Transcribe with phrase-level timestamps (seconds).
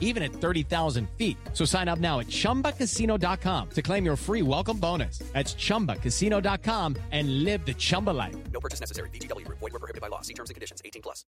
[0.00, 1.36] even at 30,000 feet.
[1.52, 5.18] So sign up now at chumbacasino.com to claim your free welcome bonus.
[5.32, 8.34] That's chumbacasino.com and live the Chumba life.
[8.52, 9.10] No purchase necessary.
[9.10, 9.58] VGW Group.
[9.60, 10.22] Void were prohibited by law.
[10.22, 10.80] See terms and conditions.
[10.84, 11.24] 18 plus.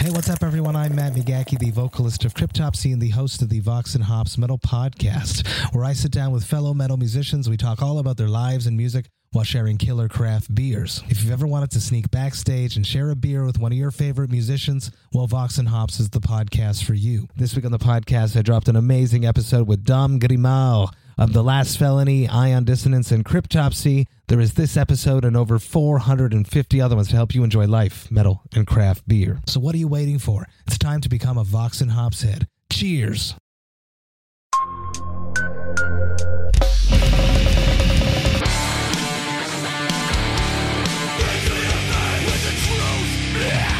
[0.00, 0.76] Hey, what's up, everyone?
[0.76, 4.38] I'm Matt McGachy, the vocalist of Cryptopsy and the host of the Vox and Hops
[4.38, 7.50] Metal Podcast, where I sit down with fellow metal musicians.
[7.50, 11.04] We talk all about their lives and music while sharing killer craft beers.
[11.08, 13.92] If you've ever wanted to sneak backstage and share a beer with one of your
[13.92, 17.28] favorite musicians, well, Vox and Hops is the podcast for you.
[17.36, 21.44] This week on the podcast, I dropped an amazing episode with Dom Grimal of The
[21.44, 24.06] Last Felony, Ion Dissonance, and Cryptopsy.
[24.26, 28.42] There is this episode and over 450 other ones to help you enjoy life, metal,
[28.52, 29.40] and craft beer.
[29.46, 30.48] So what are you waiting for?
[30.66, 32.48] It's time to become a Vox and Hops head.
[32.72, 33.36] Cheers!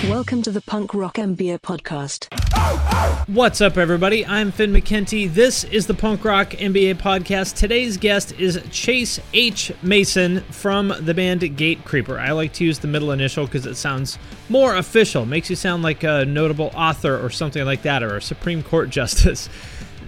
[0.09, 2.33] Welcome to the Punk Rock MBA podcast.
[3.29, 4.25] What's up, everybody?
[4.25, 5.31] I'm Finn McKenty.
[5.31, 7.55] This is the Punk Rock MBA podcast.
[7.55, 9.71] Today's guest is Chase H.
[9.83, 12.19] Mason from the band Gatecreeper.
[12.19, 15.83] I like to use the middle initial because it sounds more official, makes you sound
[15.83, 19.51] like a notable author or something like that, or a Supreme Court justice.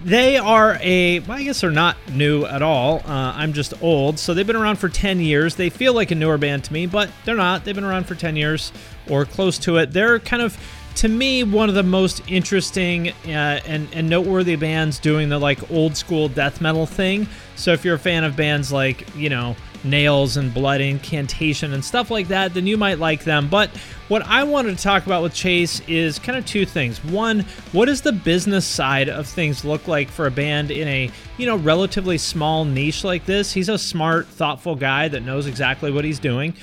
[0.03, 2.99] They are a, well, I guess they're not new at all.
[3.05, 4.19] Uh, I'm just old.
[4.19, 5.55] So they've been around for 10 years.
[5.55, 7.63] They feel like a newer band to me, but they're not.
[7.63, 8.73] They've been around for 10 years
[9.09, 9.93] or close to it.
[9.93, 10.57] They're kind of
[10.95, 15.71] to me one of the most interesting uh, and, and noteworthy bands doing the like
[15.71, 19.55] old school death metal thing so if you're a fan of bands like you know
[19.83, 23.69] nails and blood incantation and stuff like that then you might like them but
[24.07, 27.85] what i wanted to talk about with chase is kind of two things one what
[27.85, 31.57] does the business side of things look like for a band in a you know
[31.57, 36.19] relatively small niche like this he's a smart thoughtful guy that knows exactly what he's
[36.19, 36.53] doing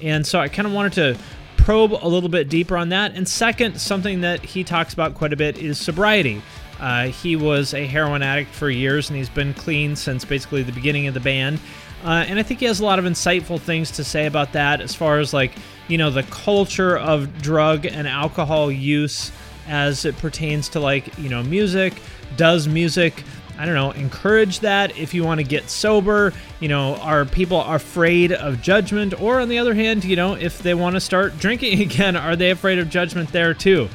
[0.00, 1.18] and so i kind of wanted to
[1.60, 3.14] probe a little bit deeper on that.
[3.14, 6.42] And second, something that he talks about quite a bit is sobriety.
[6.80, 10.72] Uh, he was a heroin addict for years and he's been clean since basically the
[10.72, 11.60] beginning of the band.
[12.04, 14.80] Uh, and I think he has a lot of insightful things to say about that
[14.80, 15.52] as far as like,
[15.88, 19.32] you know, the culture of drug and alcohol use
[19.68, 22.00] as it pertains to like, you know, music.
[22.36, 23.22] Does music
[23.60, 26.32] I don't know, encourage that if you want to get sober.
[26.60, 29.20] You know, are people afraid of judgment?
[29.20, 32.36] Or on the other hand, you know, if they want to start drinking again, are
[32.36, 33.90] they afraid of judgment there too?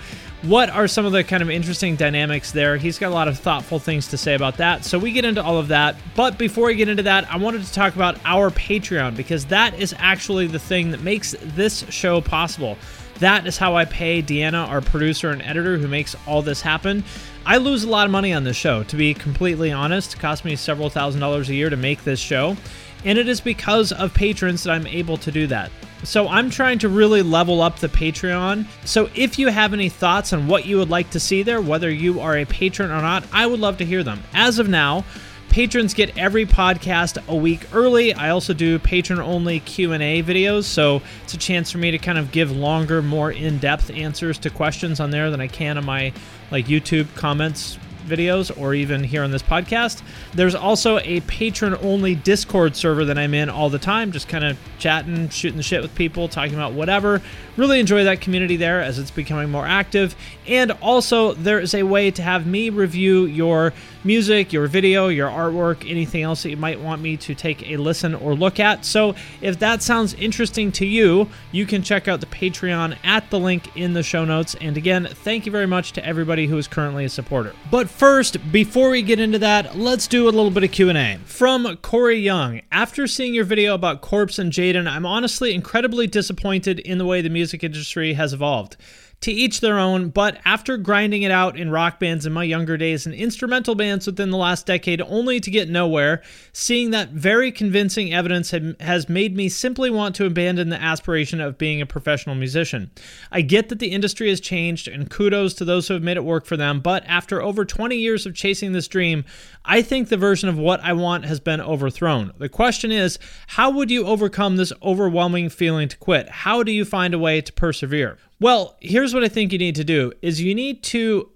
[0.47, 2.77] What are some of the kind of interesting dynamics there?
[2.77, 4.85] He's got a lot of thoughtful things to say about that.
[4.85, 5.95] So we get into all of that.
[6.15, 9.73] But before we get into that, I wanted to talk about our Patreon because that
[9.79, 12.77] is actually the thing that makes this show possible.
[13.17, 17.03] That is how I pay Deanna, our producer and editor, who makes all this happen.
[17.43, 20.13] I lose a lot of money on this show, to be completely honest.
[20.13, 22.55] It costs me several thousand dollars a year to make this show,
[23.03, 25.71] and it is because of patrons that I'm able to do that.
[26.03, 28.67] So I'm trying to really level up the Patreon.
[28.85, 31.89] So if you have any thoughts on what you would like to see there, whether
[31.89, 34.21] you are a patron or not, I would love to hear them.
[34.33, 35.03] As of now,
[35.49, 38.13] patrons get every podcast a week early.
[38.13, 42.17] I also do patron only Q&A videos, so it's a chance for me to kind
[42.17, 46.11] of give longer, more in-depth answers to questions on there than I can on my
[46.51, 50.01] like YouTube comments videos or even here on this podcast.
[50.33, 54.43] There's also a patron only Discord server that I'm in all the time, just kind
[54.43, 57.21] of chatting, shooting the shit with people, talking about whatever.
[57.57, 60.15] Really enjoy that community there as it's becoming more active.
[60.47, 63.73] And also, there is a way to have me review your
[64.03, 67.77] music, your video, your artwork, anything else that you might want me to take a
[67.77, 68.85] listen or look at.
[68.85, 73.39] So, if that sounds interesting to you, you can check out the Patreon at the
[73.39, 74.55] link in the show notes.
[74.61, 77.53] And again, thank you very much to everybody who is currently a supporter.
[77.71, 81.17] But first, before we get into that, let's do a little bit of Q&A.
[81.25, 86.79] From Corey Young, after seeing your video about Corpse and Jaden, I'm honestly incredibly disappointed
[86.79, 88.75] in the way the music industry has evolved.
[89.21, 92.77] To each their own, but after grinding it out in rock bands in my younger
[92.77, 96.21] days and instrumental bands within the last decade only to get nowhere,
[96.53, 101.57] seeing that very convincing evidence has made me simply want to abandon the aspiration of
[101.57, 102.91] being a professional musician.
[103.31, 106.23] I get that the industry has changed, and kudos to those who have made it
[106.23, 109.25] work for them, but after over 20 years of chasing this dream,
[109.63, 112.31] I think the version of what I want has been overthrown.
[112.37, 113.17] The question is,
[113.47, 116.29] how would you overcome this overwhelming feeling to quit?
[116.29, 118.19] How do you find a way to persevere?
[118.39, 121.31] Well, here's what I think you need to do is you need to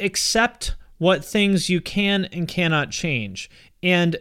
[0.00, 3.50] accept what things you can and cannot change
[3.82, 4.16] and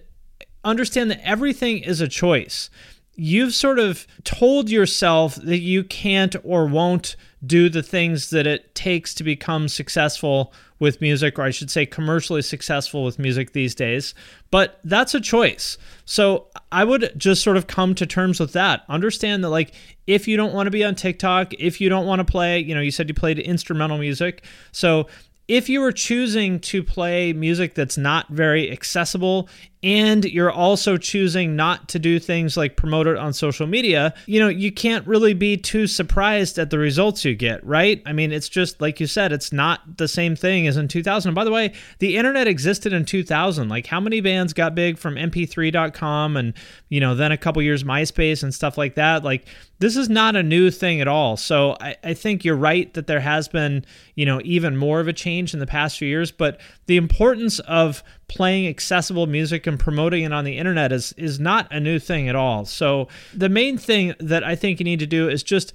[0.63, 2.69] understand that everything is a choice.
[3.15, 7.15] you've sort of told yourself that you can't or won't
[7.45, 10.51] do the things that it takes to become successful
[10.83, 14.13] with music, or I should say, commercially successful with music these days.
[14.51, 15.77] But that's a choice.
[16.05, 18.83] So I would just sort of come to terms with that.
[18.89, 19.71] Understand that, like,
[20.05, 22.75] if you don't want to be on TikTok, if you don't want to play, you
[22.75, 24.43] know, you said you played instrumental music.
[24.73, 25.07] So
[25.47, 29.49] if you are choosing to play music that's not very accessible
[29.83, 34.39] and you're also choosing not to do things like promote it on social media, you
[34.39, 38.01] know, you can't really be too surprised at the results you get, right?
[38.05, 41.29] I mean, it's just like you said, it's not the same thing as in 2000.
[41.29, 43.67] And by the way, the internet existed in 2000.
[43.67, 46.53] Like, how many bands got big from mp3.com and,
[46.87, 49.25] you know, then a couple years MySpace and stuff like that?
[49.25, 49.47] Like,
[49.79, 51.35] this is not a new thing at all.
[51.35, 53.83] So I, I think you're right that there has been,
[54.15, 56.31] you know, even more of a change in the past few years.
[56.31, 61.39] But the importance of playing accessible music and promoting it on the internet is is
[61.39, 62.65] not a new thing at all.
[62.65, 65.73] So the main thing that I think you need to do is just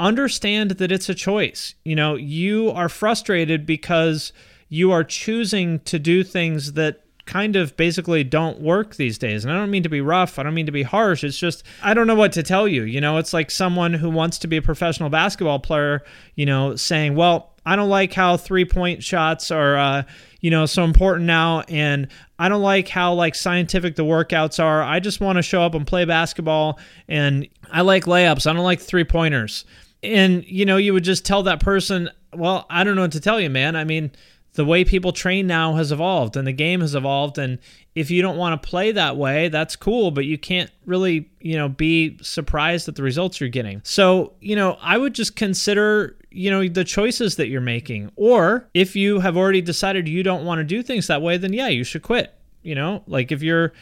[0.00, 1.74] understand that it's a choice.
[1.84, 4.32] You know, you are frustrated because
[4.68, 9.44] you are choosing to do things that kind of basically don't work these days.
[9.44, 11.22] And I don't mean to be rough, I don't mean to be harsh.
[11.22, 12.84] It's just, I don't know what to tell you.
[12.84, 16.02] You know, it's like someone who wants to be a professional basketball player,
[16.36, 20.02] you know, saying, well, I don't like how three point shots are, uh,
[20.40, 21.62] you know, so important now.
[21.68, 22.08] And
[22.38, 24.82] I don't like how like scientific the workouts are.
[24.82, 26.78] I just want to show up and play basketball.
[27.08, 28.48] And I like layups.
[28.48, 29.64] I don't like three pointers.
[30.02, 33.20] And, you know, you would just tell that person, well, I don't know what to
[33.20, 33.74] tell you, man.
[33.74, 34.12] I mean,
[34.58, 37.60] the way people train now has evolved and the game has evolved and
[37.94, 41.56] if you don't want to play that way that's cool but you can't really you
[41.56, 46.17] know be surprised at the results you're getting so you know i would just consider
[46.38, 48.10] you know the choices that you're making.
[48.16, 51.52] Or if you have already decided you don't want to do things that way then
[51.52, 53.02] yeah you should quit you know?
[53.06, 53.72] Like if you're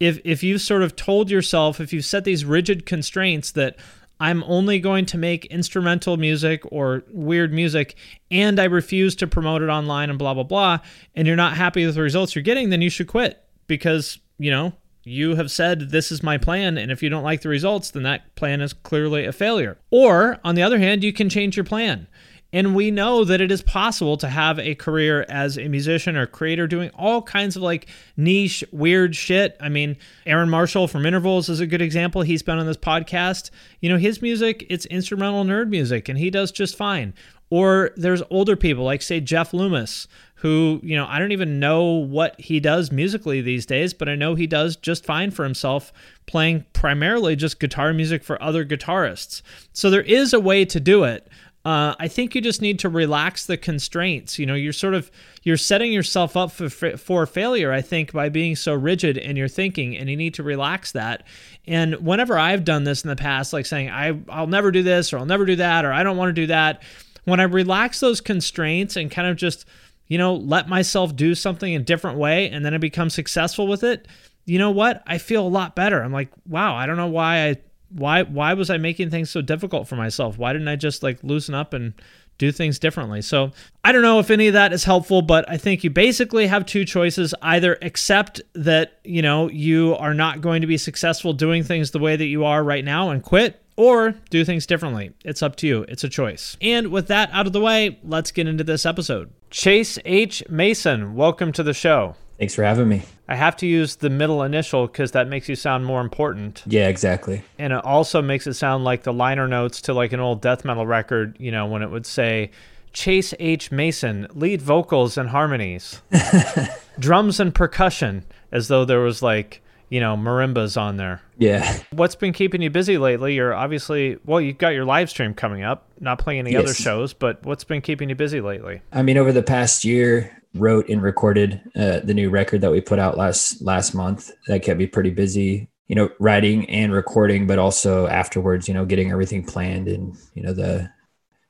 [0.00, 3.76] if if you've sort of told yourself if you've set these rigid constraints that
[4.20, 7.96] I'm only going to make instrumental music or weird music
[8.30, 10.78] and I refuse to promote it online and blah, blah, blah,
[11.16, 14.52] and you're not happy with the results you're getting, then you should quit because, you
[14.52, 14.72] know,
[15.04, 18.02] you have said this is my plan and if you don't like the results then
[18.02, 19.78] that plan is clearly a failure.
[19.90, 22.06] Or on the other hand you can change your plan
[22.54, 26.24] and we know that it is possible to have a career as a musician or
[26.24, 29.56] creator doing all kinds of like niche, weird shit.
[29.60, 32.22] I mean, Aaron Marshall from Intervals is a good example.
[32.22, 33.50] He's been on this podcast.
[33.80, 37.12] You know, his music, it's instrumental nerd music, and he does just fine.
[37.50, 40.06] Or there's older people like, say, Jeff Loomis,
[40.36, 44.14] who, you know, I don't even know what he does musically these days, but I
[44.14, 45.92] know he does just fine for himself
[46.26, 49.42] playing primarily just guitar music for other guitarists.
[49.72, 51.28] So there is a way to do it.
[51.64, 54.38] Uh, I think you just need to relax the constraints.
[54.38, 55.10] You know, you're sort of
[55.44, 57.72] you're setting yourself up for for failure.
[57.72, 61.26] I think by being so rigid in your thinking, and you need to relax that.
[61.66, 65.12] And whenever I've done this in the past, like saying I I'll never do this
[65.12, 66.82] or I'll never do that or I don't want to do that,
[67.24, 69.64] when I relax those constraints and kind of just
[70.08, 73.84] you know let myself do something a different way, and then I become successful with
[73.84, 74.06] it.
[74.44, 75.02] You know what?
[75.06, 76.02] I feel a lot better.
[76.02, 77.56] I'm like, wow, I don't know why I
[77.94, 80.36] why why was I making things so difficult for myself?
[80.36, 81.94] Why didn't I just like loosen up and
[82.38, 83.22] do things differently?
[83.22, 83.52] So
[83.84, 86.66] I don't know if any of that is helpful, but I think you basically have
[86.66, 87.34] two choices.
[87.40, 92.00] Either accept that, you know, you are not going to be successful doing things the
[92.00, 95.12] way that you are right now and quit, or do things differently.
[95.24, 95.84] It's up to you.
[95.88, 96.56] It's a choice.
[96.60, 99.30] And with that out of the way, let's get into this episode.
[99.50, 100.42] Chase H.
[100.48, 102.16] Mason, welcome to the show.
[102.38, 103.02] Thanks for having me.
[103.28, 106.62] I have to use the middle initial because that makes you sound more important.
[106.66, 107.42] Yeah, exactly.
[107.58, 110.64] And it also makes it sound like the liner notes to like an old death
[110.64, 112.50] metal record, you know, when it would say
[112.92, 113.70] Chase H.
[113.72, 116.02] Mason, lead vocals and harmonies,
[116.98, 121.20] drums and percussion, as though there was like, you know, marimbas on there.
[121.38, 121.78] Yeah.
[121.92, 123.34] What's been keeping you busy lately?
[123.34, 126.64] You're obviously, well, you've got your live stream coming up, not playing any Yes.
[126.64, 128.80] other shows, but what's been keeping you busy lately?
[128.92, 132.80] I mean, over the past year, wrote and recorded uh, the new record that we
[132.80, 134.30] put out last last month.
[134.46, 135.68] That kept me pretty busy.
[135.88, 140.42] You know, writing and recording, but also afterwards, you know, getting everything planned and you
[140.42, 140.90] know the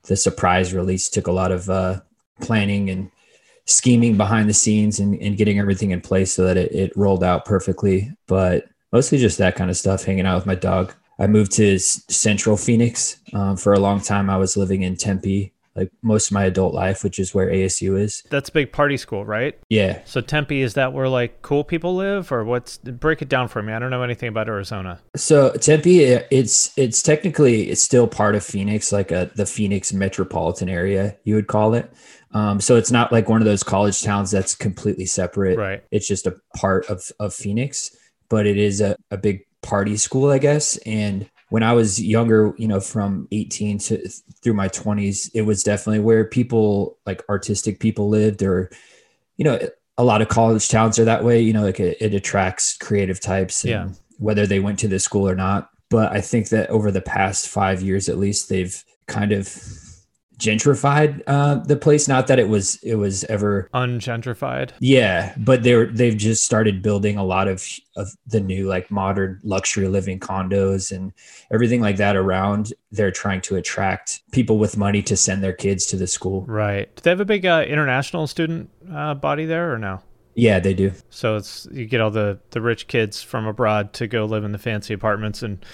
[0.04, 2.00] the surprise release took a lot of uh,
[2.40, 3.10] planning and
[3.66, 7.24] scheming behind the scenes and, and getting everything in place so that it, it rolled
[7.24, 8.12] out perfectly.
[8.26, 10.94] But mostly just that kind of stuff, hanging out with my dog.
[11.18, 14.28] I moved to Central Phoenix um, for a long time.
[14.28, 17.98] I was living in Tempe, like most of my adult life, which is where ASU
[17.98, 18.22] is.
[18.30, 19.58] That's a big party school, right?
[19.68, 23.48] Yeah, So Tempe, is that where like cool people live or what's, break it down
[23.48, 23.72] for me.
[23.72, 25.00] I don't know anything about Arizona.
[25.16, 30.68] So Tempe, it's it's technically it's still part of Phoenix, like a the Phoenix metropolitan
[30.68, 31.92] area, you would call it.
[32.32, 35.58] Um, so it's not like one of those college towns that's completely separate.
[35.58, 35.84] Right.
[35.90, 37.96] It's just a part of of Phoenix,
[38.28, 40.76] but it is a, a big party school, I guess.
[40.78, 44.08] And when I was younger, you know, from 18 to
[44.42, 48.70] through my 20s, it was definitely where people like artistic people lived, or,
[49.36, 49.60] you know,
[49.96, 51.40] a lot of college towns are that way.
[51.40, 53.88] You know, like it, it attracts creative types, and Yeah.
[54.18, 55.70] whether they went to the school or not.
[55.90, 59.46] But I think that over the past five years, at least, they've kind of
[60.38, 62.08] gentrified uh, the place.
[62.08, 64.70] Not that it was it was ever Ungentrified.
[64.80, 69.40] yeah, but they're they've just started building a lot of of the new like modern
[69.44, 71.12] luxury living condos and
[71.52, 72.72] everything like that around.
[72.90, 76.42] They're trying to attract people with money to send their kids to the school.
[76.46, 76.94] Right.
[76.96, 80.00] Do they have a big uh, international student uh, body there or no?
[80.36, 80.90] Yeah, they do.
[81.10, 84.50] So it's you get all the the rich kids from abroad to go live in
[84.52, 85.64] the fancy apartments and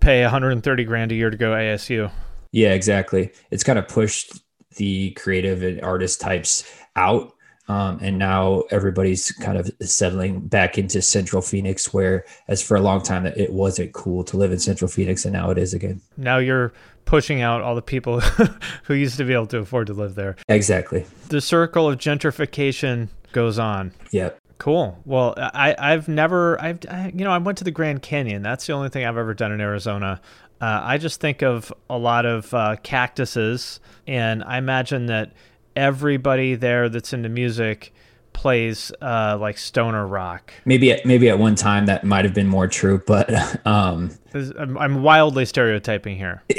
[0.00, 2.10] pay 130 grand a year to go ASU.
[2.52, 3.32] Yeah, exactly.
[3.50, 4.40] It's kind of pushed
[4.76, 7.32] the creative and artist types out.
[7.68, 12.80] Um, and now everybody's kind of settling back into Central Phoenix, where as for a
[12.80, 16.00] long time it wasn't cool to live in Central Phoenix, and now it is again.
[16.16, 16.72] Now you're
[17.04, 18.20] pushing out all the people
[18.84, 20.36] who used to be able to afford to live there.
[20.48, 21.04] Exactly.
[21.28, 23.92] The circle of gentrification goes on.
[24.12, 24.38] Yep.
[24.58, 24.98] Cool.
[25.04, 28.42] Well, I I've never I've I, you know I went to the Grand Canyon.
[28.42, 30.20] That's the only thing I've ever done in Arizona.
[30.60, 35.32] Uh, I just think of a lot of uh, cactuses, and I imagine that
[35.76, 37.92] everybody there that's into music
[38.32, 40.52] plays uh, like stoner rock.
[40.64, 44.10] Maybe at, maybe at one time that might have been more true, but um,
[44.56, 46.42] I'm, I'm wildly stereotyping here.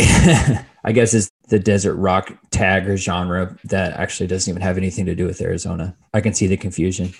[0.83, 5.05] I guess it's the desert rock tag or genre that actually doesn't even have anything
[5.05, 5.95] to do with Arizona.
[6.13, 7.13] I can see the confusion.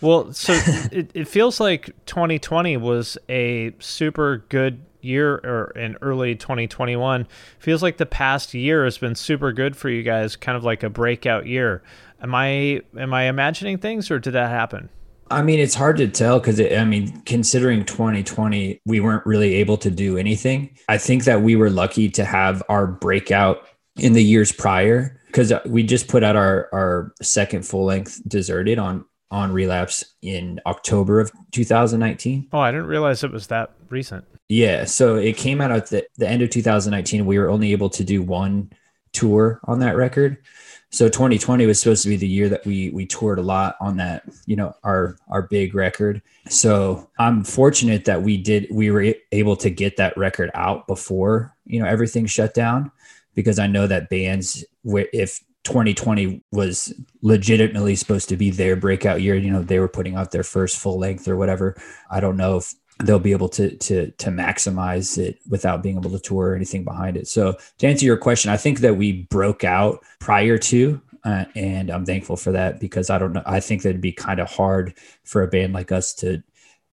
[0.00, 0.52] Well, so
[0.92, 7.26] it, it feels like 2020 was a super good year, or in early 2021
[7.58, 10.82] feels like the past year has been super good for you guys, kind of like
[10.82, 11.82] a breakout year.
[12.20, 14.88] Am I am I imagining things, or did that happen?
[15.30, 19.76] I mean, it's hard to tell because I mean, considering 2020, we weren't really able
[19.78, 20.76] to do anything.
[20.88, 25.52] I think that we were lucky to have our breakout in the years prior because
[25.66, 31.20] we just put out our our second full length Deserted on on Relapse in October
[31.20, 32.48] of 2019.
[32.52, 34.24] Oh, I didn't realize it was that recent.
[34.48, 37.26] Yeah, so it came out at the, the end of 2019.
[37.26, 38.70] We were only able to do one
[39.12, 40.38] tour on that record.
[40.90, 43.96] So 2020 was supposed to be the year that we we toured a lot on
[43.96, 46.22] that, you know, our our big record.
[46.48, 51.54] So I'm fortunate that we did we were able to get that record out before,
[51.64, 52.92] you know, everything shut down
[53.34, 59.34] because I know that bands if 2020 was legitimately supposed to be their breakout year,
[59.34, 61.76] you know, they were putting out their first full length or whatever.
[62.08, 66.10] I don't know if they'll be able to to to maximize it without being able
[66.10, 67.26] to tour or anything behind it.
[67.26, 71.90] So to answer your question, I think that we broke out prior to, uh, and
[71.90, 73.42] I'm thankful for that because I don't know.
[73.44, 74.94] I think that'd be kind of hard
[75.24, 76.44] for a band like us to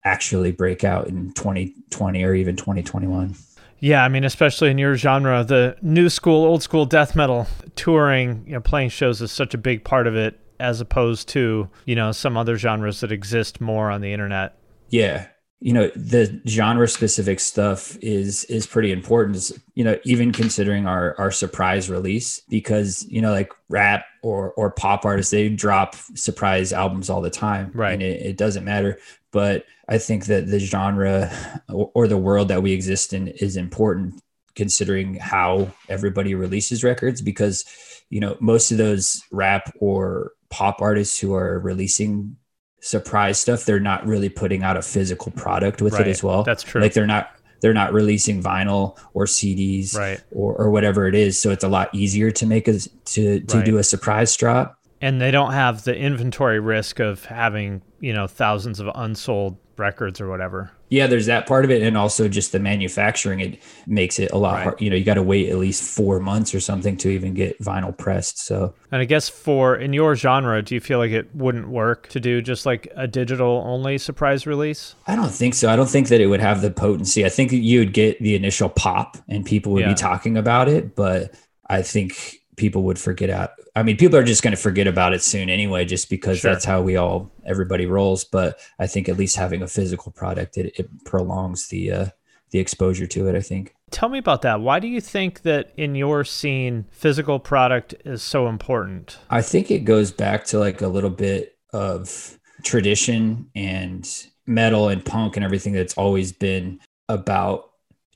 [0.02, 3.36] actually break out in 2020 or even 2021.
[3.82, 8.44] Yeah, I mean, especially in your genre, the new school, old school death metal touring,
[8.46, 11.96] you know, playing shows is such a big part of it, as opposed to you
[11.96, 14.56] know some other genres that exist more on the internet.
[14.90, 15.26] Yeah.
[15.58, 19.36] You know, the genre specific stuff is is pretty important.
[19.36, 24.52] Is, you know, even considering our our surprise release because, you know, like rap or
[24.52, 27.72] or pop artists, they drop surprise albums all the time.
[27.74, 27.94] Right.
[27.94, 28.98] And it, it doesn't matter.
[29.32, 31.30] But I think that the genre
[31.68, 34.14] or, the world that we exist in is important
[34.54, 37.64] considering how everybody releases records because
[38.08, 42.36] you know most of those rap or pop artists who are releasing
[42.80, 46.06] surprise stuff they're not really putting out a physical product with Right.
[46.06, 46.80] it as well That's true.
[46.80, 47.30] like they're not
[47.60, 50.20] they're not releasing vinyl or cds Right.
[50.32, 53.56] or, or whatever it is so it's a lot easier to make a to to
[53.56, 53.64] Right.
[53.64, 58.26] do a surprise drop and they don't have the inventory risk of having you know
[58.26, 60.70] thousands of unsold records or whatever.
[60.90, 64.36] yeah there's that part of it and also just the manufacturing it makes it a
[64.38, 64.62] lot Right.
[64.64, 67.32] hard you know you got to wait at least four months or something to even
[67.34, 71.10] get vinyl pressed so And I guess for in your genre, do you feel like
[71.12, 74.94] it wouldn't work to do just like a digital only surprise release?
[75.06, 75.70] I don't think so.
[75.70, 77.24] I don't think that it would have the potency.
[77.24, 79.88] I think you would get the initial pop and people would Yeah.
[79.88, 81.34] be talking about it, but
[81.70, 83.50] I think people would forget out.
[83.74, 86.52] I mean, people are just going to forget about it soon anyway, just because Sure.
[86.52, 88.24] that's how we all everybody rolls.
[88.24, 92.06] But I think at least having a physical product, it, it prolongs the uh,
[92.50, 93.34] the exposure to it.
[93.34, 93.74] I think.
[93.90, 94.60] Tell me about that.
[94.60, 99.18] Why do you think that in your scene, physical product is so important?
[99.30, 104.08] I think it goes back to like a little bit of tradition and
[104.46, 107.70] metal and punk and everything that's always been about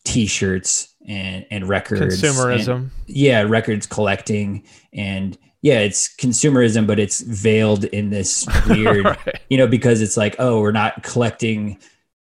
[0.05, 2.89] t-shirts and and records and- Consumerism.
[3.07, 9.41] yeah records collecting and yeah it's consumerism but it's veiled in this weird Right.
[9.49, 11.79] you know because it's like oh we're not collecting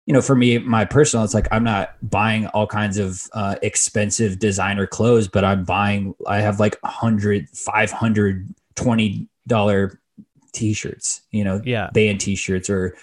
[0.06, 3.56] you know, for me, my personal, it's like I'm not buying all kinds of uh,
[3.62, 9.98] expensive designer clothes, but I'm buying, I have like 100, 500, 20 dollar
[10.52, 11.88] t-shirts, you know, Yeah.
[11.94, 12.94] band t-shirts or,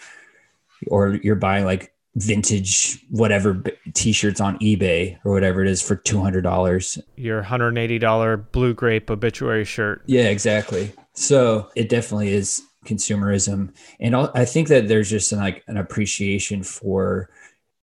[0.85, 3.63] or you're buying like vintage whatever
[3.93, 7.01] t-shirts on eBay or whatever it is for $200.
[7.15, 10.03] Your $180 blue grape obituary shirt.
[10.07, 10.91] Yeah, exactly.
[11.13, 17.29] So it definitely is consumerism, and I'll- think that there's just like an appreciation for,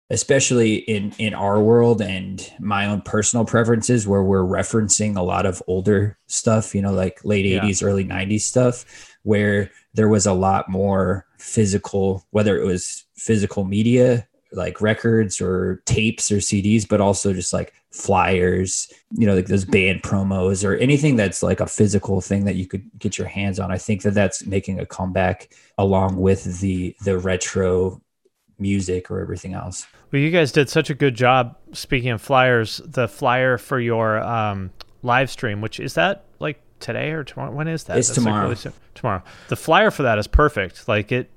[0.10, 5.46] especially in in our world and my own personal preferences, where we're referencing a lot
[5.46, 6.74] of older stuff.
[6.74, 7.60] You know, like late Yeah.
[7.66, 8.86] '80s, early '90s stuff,
[9.24, 15.82] where there was a lot more physical, whether it was physical media like records or
[15.86, 20.76] tapes or CDs, but also just like flyers, you know, like those band promos or
[20.78, 23.72] anything that's like a physical thing that you could get your hands on.
[23.72, 28.02] I think that that's making a comeback along with the the retro
[28.60, 29.86] music or everything else.
[30.12, 31.58] Well, you guys did such a good job.
[31.74, 34.72] Speaking of flyers, the flyer for your um,
[35.04, 37.52] live stream, which is that like today or tomorrow?
[37.52, 37.98] When is that?
[37.98, 38.50] It's That's, like, tomorrow.
[38.50, 39.24] really tomorrow.
[39.50, 40.88] The flyer for that is perfect.
[40.88, 41.30] Like it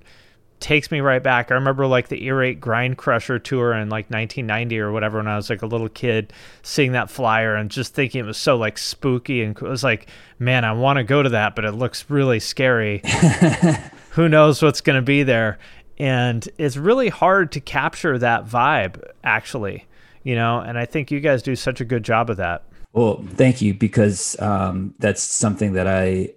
[0.60, 1.50] takes me right back.
[1.50, 5.36] I remember like the Earache Grind Crusher tour in like 1990 or whatever when I
[5.36, 8.78] was like a little kid, seeing that flyer and just thinking it was so like
[8.78, 12.08] spooky and it was like, man, I want to go to that, but it looks
[12.08, 13.02] really scary.
[14.10, 15.58] Who knows what's going to be there?
[15.98, 19.86] And it's really hard to capture that vibe, actually,
[20.22, 20.60] you know.
[20.60, 22.64] And I think you guys do such a good job of that.
[22.92, 26.34] Well, thank you because um, that's something that I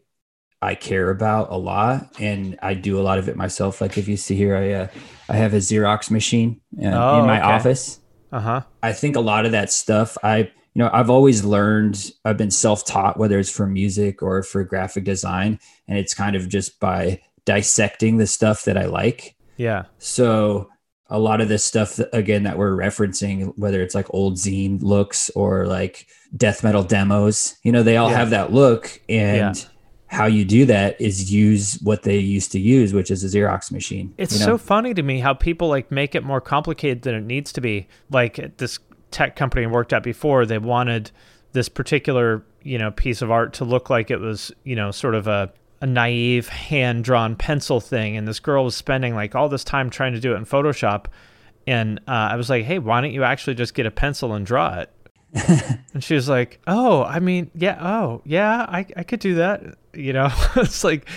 [0.63, 3.81] I care about a lot, and I do a lot of it myself.
[3.81, 4.87] Like if you see here, I uh,
[5.29, 7.51] I have a Xerox machine uh, Oh, in my okay.
[7.53, 7.99] office.
[8.31, 8.61] Uh huh.
[8.81, 10.49] I think a lot of that stuff I you
[10.81, 15.59] know I've always learned I've been self-taught whether it's for music or for graphic design
[15.87, 19.35] and it's kind of just by dissecting the stuff that I like.
[19.57, 19.83] Yeah.
[19.99, 20.69] So
[21.09, 25.29] a lot of this stuff again that we're referencing whether it's like old zine looks
[25.35, 28.17] or like death metal demos, you know, they all Yeah.
[28.17, 29.69] have that look and Yeah.
[30.13, 33.71] How you do that is use what they used to use, which is a Xerox
[33.71, 34.13] machine.
[34.19, 34.45] It's you know?
[34.53, 37.61] so funny to me how people like make it more complicated than it needs to
[37.61, 37.87] be.
[38.11, 38.77] Like this
[39.09, 41.09] tech company I worked at before, they wanted
[41.53, 45.15] this particular, you know, piece of art to look like it was, you know, sort
[45.15, 48.15] of a, a naive hand drawn pencil thing.
[48.15, 51.05] And this girl was spending like all this time trying to do it in Photoshop.
[51.65, 54.45] And uh, I was like, hey, why don't you actually just get a pencil and
[54.45, 54.91] draw it?
[55.95, 59.63] and she was like, "Oh, I mean, yeah, oh, yeah, I I could do that."
[59.93, 61.07] You know, it's like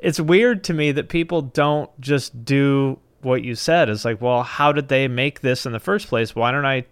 [0.00, 3.88] it's weird to me that people don't just do what you said.
[3.88, 6.34] It's like, well, how did they make this in the first place?
[6.34, 6.84] Why don't I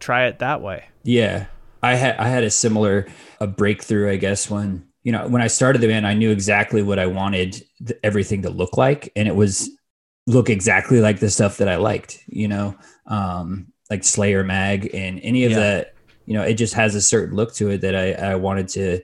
[0.00, 0.84] try it that way?
[1.04, 1.46] Yeah,
[1.82, 3.06] I had I had a similar
[3.40, 6.82] a breakthrough, I guess, when you know when I started the band, I knew exactly
[6.82, 9.70] what I wanted th- everything to look like, and it was
[10.28, 12.22] look exactly like the stuff that I liked.
[12.28, 15.58] You know, um, like Slayer Mag and any of Yeah.
[15.58, 15.94] that.
[16.24, 19.00] You know, it just has a certain look to it that I, I wanted to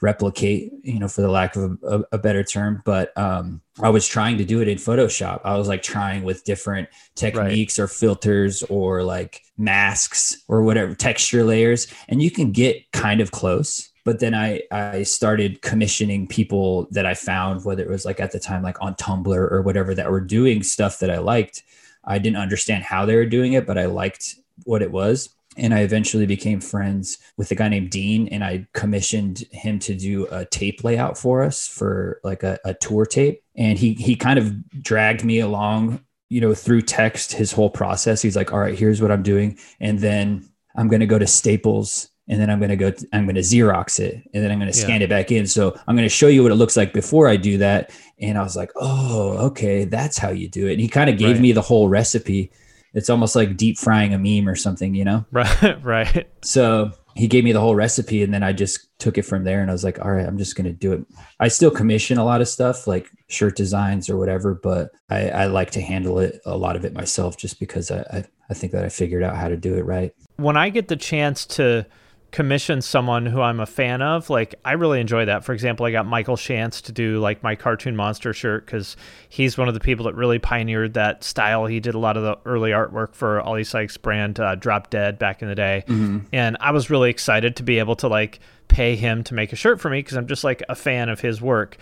[0.00, 0.72] replicate.
[0.82, 4.06] You know, for the lack of a, a, a better term, but um, I was
[4.06, 5.40] trying to do it in Photoshop.
[5.44, 11.44] I was like trying with different techniques or filters or like masks or whatever texture
[11.44, 16.88] layers and you can get kind of close but then i i started commissioning people
[16.90, 19.94] that i found whether it was like at the time like on tumblr or whatever
[19.94, 21.62] that were doing stuff that i liked
[22.04, 25.74] i didn't understand how they were doing it but i liked what it was and
[25.74, 30.26] I eventually became friends with a guy named Dean, and I commissioned him to do
[30.30, 33.42] a tape layout for us for like a, a tour tape.
[33.56, 38.22] And he he kind of dragged me along, you know, through text his whole process.
[38.22, 41.26] He's like, "All right, here's what I'm doing," and then I'm going to go to
[41.26, 44.58] Staples, and then I'm going to go, I'm going to Xerox it, and then I'm
[44.58, 45.46] going to scan it back in.
[45.46, 47.90] So I'm going to show you what it looks like before I do that.
[48.20, 51.18] And I was like, "Oh, okay, that's how you do it." And he kind of
[51.18, 51.40] gave Right.
[51.42, 52.50] me the whole recipe.
[52.94, 55.24] It's almost like deep frying a meme or something, you know?
[55.32, 56.28] Right, right.
[56.42, 59.60] So he gave me the whole recipe and then I just took it from there
[59.60, 61.04] and I was like, all right, I'm just going to do it.
[61.38, 65.46] I still commission a lot of stuff like shirt designs or whatever, but I, I
[65.46, 68.72] like to handle it, a lot of it myself, just because I, I, I think
[68.72, 70.12] that I figured out how to do it right.
[70.36, 71.86] When I get the chance to
[72.30, 75.44] commission someone who I'm a fan of, like I really enjoy that.
[75.44, 78.96] For example, I got Michael Shantz to do like my cartoon monster shirt because
[79.28, 81.66] he's one of the people that really pioneered that style.
[81.66, 85.18] He did a lot of the early artwork for Oli Sykes brand uh, Drop Dead
[85.18, 85.84] back in the day,
[86.32, 89.56] and I was really excited to be able to like pay him to make a
[89.56, 91.76] shirt for me because I'm just like a fan of his work.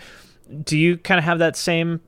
[0.63, 2.01] Do you kind of have that same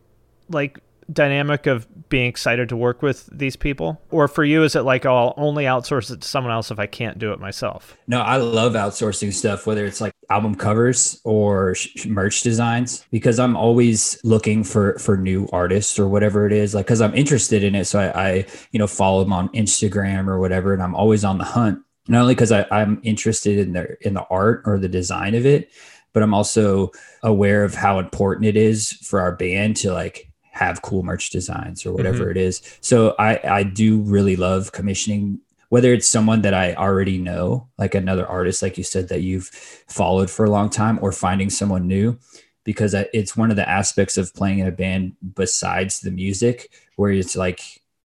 [0.49, 0.79] like
[1.11, 4.01] dynamic of being excited to work with these people?
[4.11, 6.79] Or for you is it like oh, i'll only outsource it to someone else if
[6.79, 7.97] i can't do it myself?
[8.07, 13.39] No, I love outsourcing stuff, whether it's like album covers or sh- merch designs because
[13.39, 17.63] I'm always looking for for new artists or whatever it is like cuz I'm interested
[17.63, 17.85] in it.
[17.85, 21.37] So I, I you know follow them on Instagram or whatever and I'm always on
[21.37, 25.35] the hunt not only because I'm interested in the in the art or the design
[25.35, 25.69] of it
[26.13, 26.91] but I'm also
[27.23, 31.85] aware of how important it is for our band to like have cool merch designs
[31.85, 32.31] or whatever Mhm.
[32.31, 32.61] it is.
[32.81, 37.95] So I I do really love commissioning whether it's someone that I already know, like
[37.95, 39.47] another artist like you said that you've
[39.87, 42.17] followed for a long time or finding someone new
[42.65, 47.11] because it's one of the aspects of playing in a band besides the music where
[47.11, 47.61] it's like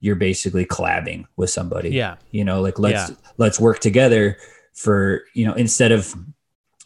[0.01, 2.17] you're basically collabing with somebody Yeah.
[2.31, 3.17] you know like let's Yeah.
[3.37, 4.39] let's work together
[4.73, 6.15] for you know instead of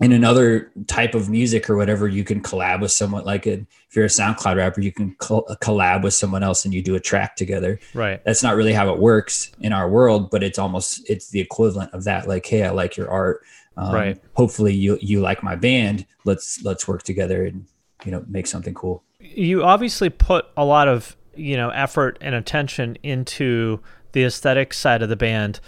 [0.00, 3.52] in another type of music or whatever you can collab with someone like a,
[3.88, 6.96] if you're a soundcloud rapper you can col- collab with someone else and you do
[6.96, 7.78] a track together.
[7.94, 8.20] Right.
[8.24, 11.92] that's not really how it works in our world but it's almost it's the equivalent
[11.94, 13.42] of that like hey i like your art.
[13.76, 14.20] Um, Right.
[14.34, 16.06] hopefully you you like my band.
[16.24, 17.66] Let's let's work together and
[18.04, 19.02] you know make something cool.
[19.20, 23.80] You obviously put a lot of you know effort and attention into
[24.12, 25.58] the aesthetic side of the band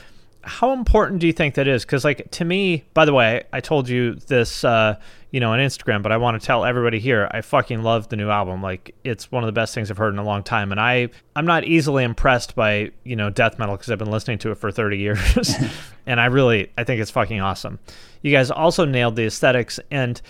[0.46, 1.84] how important do you think that is?
[1.84, 4.96] Because like to me by the way i told you this uh
[5.30, 8.16] you know on instagram but i want to tell everybody here i fucking love the
[8.16, 8.62] new album.
[8.62, 10.70] Like it's one of the best things i've heard in a long time.
[10.70, 14.38] And i i'm not easily impressed by you know death metal because i've been listening
[14.38, 15.54] to it for 30 years.
[16.08, 17.80] And i really i think it's fucking awesome.
[18.22, 19.80] You guys also nailed the aesthetics.
[19.90, 20.20] And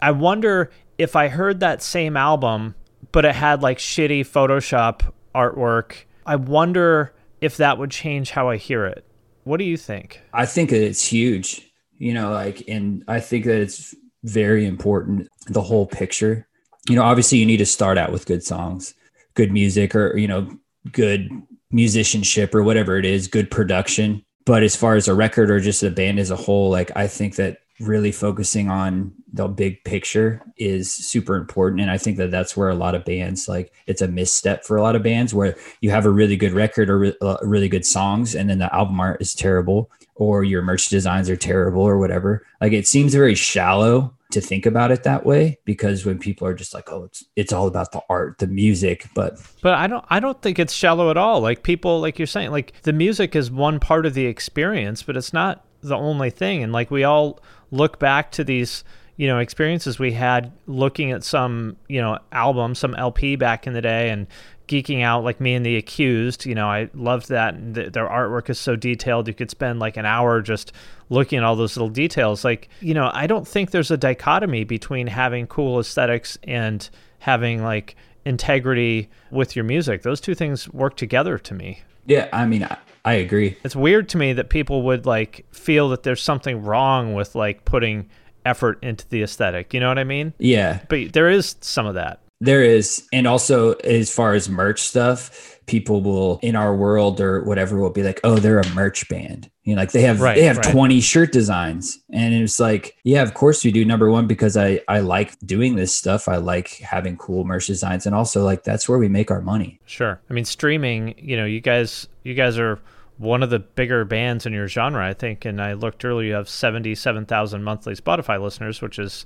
[0.00, 2.74] I wonder if I heard that same album,
[3.12, 6.04] but it had like shitty Photoshop artwork.
[6.26, 9.04] I wonder if that would change how I hear it.
[9.44, 10.20] What do you think?
[10.32, 15.28] I think that it's huge, you know, like, and I think that it's very important,
[15.48, 16.46] the whole picture.
[16.88, 18.94] You know, obviously, you need to start out with good songs,
[19.34, 20.56] good music, or, you know,
[20.90, 21.30] good
[21.70, 24.24] musicianship or whatever it is, good production.
[24.44, 27.06] But as far as a record or just a band as a whole, like, I
[27.06, 32.30] think that really focusing on the big picture is super important and i think that
[32.30, 35.34] that's where a lot of bands like it's a misstep for a lot of bands
[35.34, 38.58] where you have a really good record or re- uh, really good songs and then
[38.58, 42.86] the album art is terrible or your merch designs are terrible or whatever like it
[42.86, 46.90] seems very shallow to think about it that way because when people are just like
[46.90, 50.40] oh it's it's all about the art the music but But I don't I don't
[50.42, 51.40] think it's shallow at all.
[51.40, 55.16] Like people like you're saying like the music is one part of the experience, but
[55.16, 56.62] it's not the only thing.
[56.62, 57.40] And like we all
[57.72, 58.84] look back to these
[59.16, 63.72] you know experiences we had looking at some you know album some lp back in
[63.72, 64.26] the day and
[64.68, 68.06] geeking out like me and the accused you know i loved that and th- their
[68.06, 70.72] artwork is so detailed you could spend like an hour just
[71.12, 72.44] looking at all those little details.
[72.44, 76.88] Like you know i don't think there's a dichotomy between having cool aesthetics and
[77.20, 80.02] having like integrity with your music.
[80.02, 81.82] Those two things work together to me.
[82.06, 82.66] Yeah i mean
[83.04, 87.14] i, agree it's weird to me that people would like feel that there's something wrong
[87.14, 88.08] with like putting
[88.44, 89.72] effort into the aesthetic.
[89.72, 90.34] You know what I mean?
[90.38, 92.20] yeah But there is some of that.
[92.42, 93.06] There is.
[93.12, 97.90] And also, as far as merch stuff, people will in our world or whatever will
[97.90, 99.48] be like, oh, they're a merch band.
[99.62, 100.72] You know, like they have Right, they have right.
[100.72, 102.00] 20 shirt designs.
[102.10, 103.84] And it's like, yeah, of course we do.
[103.84, 106.26] Number one, because I I like doing this stuff.
[106.26, 108.06] I like having cool merch designs.
[108.06, 109.78] And also like that's where we make our money.
[109.86, 110.20] Sure.
[110.28, 111.14] I mean, streaming.
[111.16, 112.80] You know, you guys, you guys are
[113.18, 115.44] one of the bigger bands in your genre, I think.
[115.44, 119.24] And I looked earlier, you have seventy-seven thousand monthly Spotify listeners, which is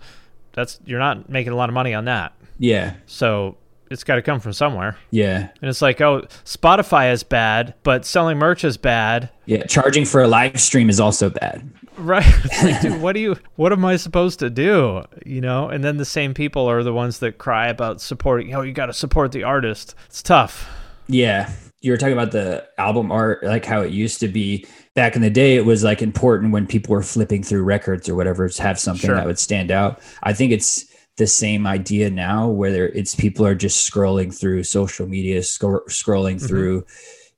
[0.53, 2.35] that's you're not making a lot of money on that.
[2.59, 2.95] Yeah.
[3.07, 3.57] So
[3.91, 4.97] it's got to come from somewhere.
[5.11, 5.49] Yeah.
[5.61, 9.31] And it's like, oh, Spotify is bad, but selling merch is bad.
[9.47, 9.65] Yeah.
[9.65, 11.71] Charging for a live stream is also bad.
[11.97, 12.25] Right.
[12.63, 15.03] Like, dude, what do you what am I supposed to do?
[15.25, 15.69] You know?
[15.69, 18.87] And then the same people are the ones that cry about supporting, oh, you got
[18.87, 19.95] to support the artist.
[20.07, 20.69] It's tough.
[21.07, 21.51] Yeah.
[21.83, 25.23] You were talking about the album art, like how it used to be back in
[25.23, 25.57] the day.
[25.57, 29.07] It was like important when people were flipping through records or whatever to have something
[29.07, 29.15] Sure.
[29.15, 30.01] that would stand out.
[30.23, 30.87] I think it's
[31.17, 36.45] the same idea now, where it's people are just scrolling through social media, scro- scrolling
[36.45, 36.85] through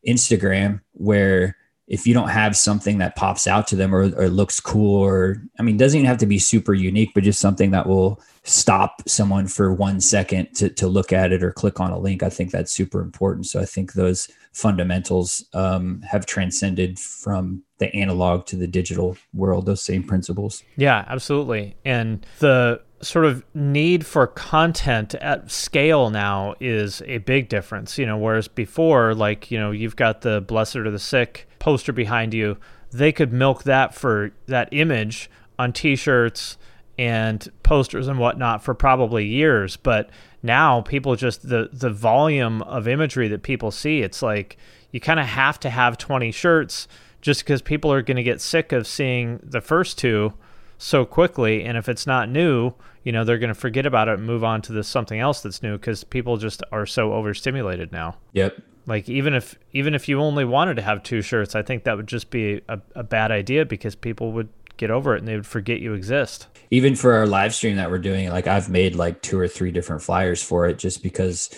[0.06, 4.60] Instagram, where if you don't have something that pops out to them or, or looks
[4.60, 7.86] cool, or I mean, doesn't even have to be super unique, but just something that
[7.86, 11.98] will stop someone for one second to, to look at it or click on a
[11.98, 12.22] link.
[12.22, 13.46] I think that's super important.
[13.46, 19.64] So I think those fundamentals um, have transcended from the analog to the digital world,
[19.66, 20.62] those same principles.
[20.76, 21.76] Yeah, absolutely.
[21.84, 28.06] And the sort of need for content at scale now is a big difference, you
[28.06, 32.34] know, whereas before, like, you know, you've got the Blessed Are the Sick poster behind
[32.34, 32.56] you,
[32.90, 36.56] they could milk that for that image on t shirts
[36.98, 39.76] and posters and whatnot for probably years.
[39.76, 40.10] But
[40.42, 44.56] now people just the the volume of imagery that people see, it's like
[44.90, 46.88] you kind of have to have 20 shirts
[47.20, 50.32] just because people are going to get sick of seeing the first two
[50.78, 51.64] so quickly.
[51.64, 54.44] And if it's not new, you know, they're going to forget about it and move
[54.44, 58.16] on to this something else that's new because people just are so overstimulated now.
[58.32, 58.62] Yep.
[58.86, 61.96] Like even if even if you only wanted to have two shirts, I think that
[61.96, 65.34] would just be a, a bad idea because people would get over it and they
[65.34, 66.46] would forget you exist.
[66.70, 69.72] Even for our live stream that we're doing, like I've made like two or three
[69.72, 71.50] different flyers for it just because,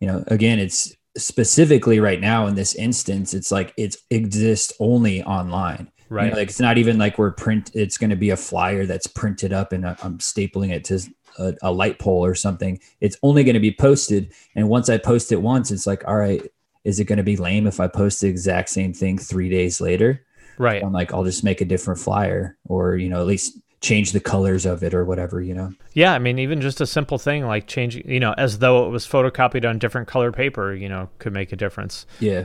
[0.00, 5.22] you know, again, it's specifically right now in this instance, it's like it's exists only
[5.24, 5.90] online.
[6.10, 6.32] You know, Right.
[6.34, 7.70] like it's not even like we're print.
[7.72, 11.00] It's going to be a flyer that's printed up and uh, I'm stapling it to
[11.38, 12.80] a, a light pole or something.
[13.00, 14.32] It's only going to be posted.
[14.56, 16.42] And once I post it once, it's like, all right,
[16.84, 19.80] is it going to be lame if I post the exact same thing three days
[19.80, 20.24] later?
[20.58, 20.82] Right.
[20.82, 24.20] I'm like, I'll just make a different flyer or, you know, at least change the
[24.20, 25.72] colors of it or whatever, you know?
[25.94, 28.90] Yeah, I mean, even just a simple thing like changing, you know, as though it
[28.90, 32.04] was photocopied on different colored paper, you know, could make a difference.
[32.18, 32.44] Yeah.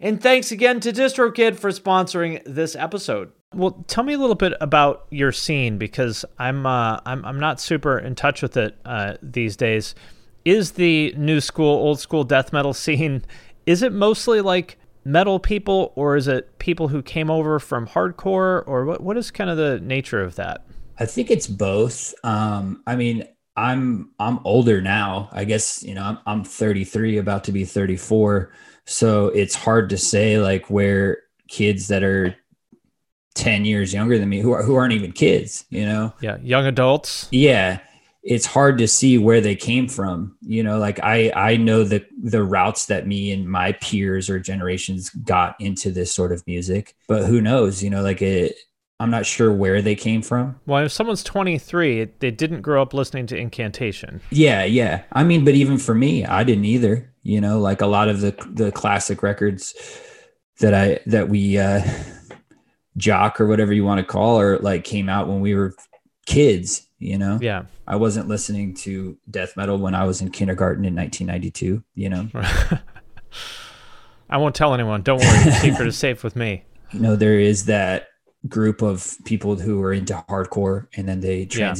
[0.00, 3.32] And thanks again to DistroKid for sponsoring this episode.
[3.54, 7.60] Well, tell me a little bit about your scene because I'm uh, I'm I'm not
[7.60, 9.94] super in touch with it uh, these days.
[10.44, 13.22] Is the new school, old school death metal scene?
[13.64, 18.62] Is it mostly like metal people, or is it people who came over from hardcore,
[18.66, 19.00] or what?
[19.00, 20.66] What is kind of the nature of that?
[20.98, 22.14] I think it's both.
[22.22, 25.30] Um, I mean, I'm I'm older now.
[25.32, 28.52] I guess you know I'm I'm 33, about to be 34.
[28.86, 31.18] So it's hard to say like where
[31.48, 32.36] kids that are
[33.34, 36.14] 10 years younger than me who are who aren't even kids, you know.
[36.20, 37.28] Yeah, young adults.
[37.30, 37.80] Yeah,
[38.22, 40.36] it's hard to see where they came from.
[40.40, 44.40] You know, like I I know the the routes that me and my peers or
[44.40, 47.82] generations got into this sort of music, but who knows?
[47.82, 48.56] You know, like it.
[48.98, 50.58] I'm not sure where they came from.
[50.64, 54.22] Well, if someone's 23, they didn't grow up listening to Incantation.
[54.30, 55.02] Yeah, yeah.
[55.12, 57.12] I mean, but even for me, I didn't either.
[57.26, 59.74] You know, like a lot of the the classic records
[60.60, 61.82] that I that we uh
[62.96, 65.74] jock or whatever you want to call or like came out when we were
[66.24, 67.38] kids, you know.
[67.42, 67.64] Yeah.
[67.86, 72.28] I wasn't listening to death metal when I was in kindergarten in 1992, you know.
[74.30, 75.02] I won't tell anyone.
[75.02, 75.44] Don't worry.
[75.44, 76.64] The secret is safe with me.
[76.92, 78.08] you know there is that
[78.48, 81.74] group of people who were into hardcore and then they Yeah.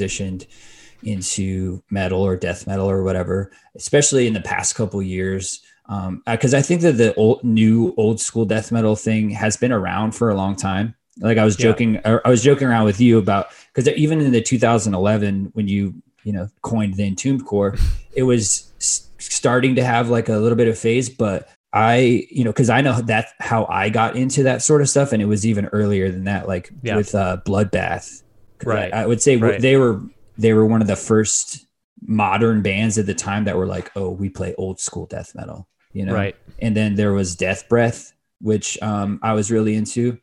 [1.07, 5.63] Into metal or death metal or whatever, especially in the past couple years.
[5.89, 9.71] Um, because I think that the old, new old school death metal thing has been
[9.73, 10.95] around for a long time.
[11.21, 11.63] Like I was Yeah.
[11.71, 15.69] joking, I I was joking around with you about because even in the 2011 when
[15.69, 17.77] you you know coined the entombed core,
[18.13, 18.73] it was
[19.19, 22.81] starting to have like a little bit of phase, but I, you know, because I
[22.81, 26.11] know that's how I got into that sort of stuff, and it was even earlier
[26.11, 26.97] than that, like Yeah.
[26.97, 28.23] with uh, Bloodbath.
[28.65, 28.93] Right.
[28.95, 29.61] I, I would say Right.
[29.61, 30.01] they were
[30.39, 31.67] they were one of the first
[32.03, 35.69] modern bands at the time that were like, oh, we play old school death metal,
[35.93, 36.13] you know.
[36.15, 36.37] Right.
[36.59, 40.19] And then there was Death Breath, which um, I was really into.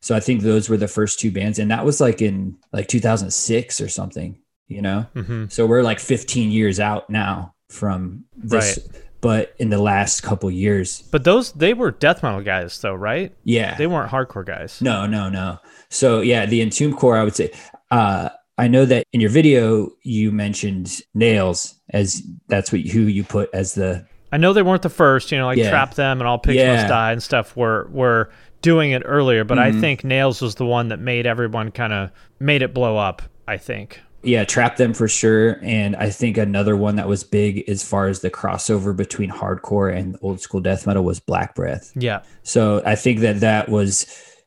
[0.00, 2.88] So I think those were the first two bands, and that was like in like
[2.88, 5.06] 2006 or something, you know.
[5.14, 8.78] hmm So we're like 15 years out now from this,
[9.20, 13.34] but in the last couple years, But those they were death metal guys though, right?
[13.44, 14.80] yeah, They weren't hardcore guys.
[14.80, 15.58] no, no, no.
[15.90, 17.50] So yeah, the Entomb Core, I would say.
[17.90, 23.24] Uh, I know that in your video you mentioned Nails as that's what who you
[23.24, 25.70] put as the I know they weren't the first, you know, like Yeah.
[25.70, 26.74] Trap Them and All Pigs Yeah.
[26.74, 29.80] Must Die and stuff were were doing it earlier, but I Mhm.
[29.80, 33.56] think Nails was the one that made everyone kind of made it blow up, I
[33.56, 34.00] think.
[34.24, 38.08] yeah trap them for sure and i think another one that was big as far
[38.08, 42.22] as the crossover between hardcore and old school death metal was black breath Yeah.
[42.42, 44.06] so i think that that was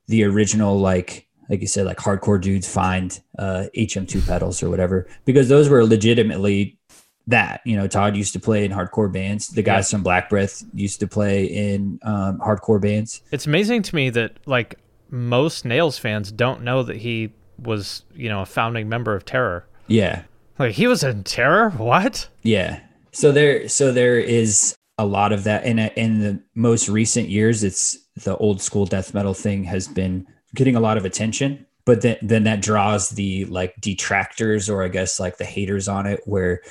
[0.10, 5.08] the original like like you said like hardcore dudes find uh hm2 pedals or whatever
[5.26, 6.80] because those were legitimately
[7.28, 10.64] that you know todd used to play in hardcore bands the guys from black breath
[10.74, 14.80] used to play in um, hardcore bands It's amazing to me that like
[15.12, 19.68] most Nails fans don't know that he was, you know, a founding member of Terror.
[19.88, 20.24] yeah
[20.58, 21.70] Like he was in Terror?
[21.72, 22.30] What?
[22.42, 22.80] Yeah.
[23.12, 27.64] So there, so there is a lot of that, and in the most recent years,
[27.64, 31.66] it's the old school death metal thing has been getting a lot of attention.
[31.86, 36.06] But then, then that draws the like detractors, or I guess like the haters on
[36.06, 36.62] it, where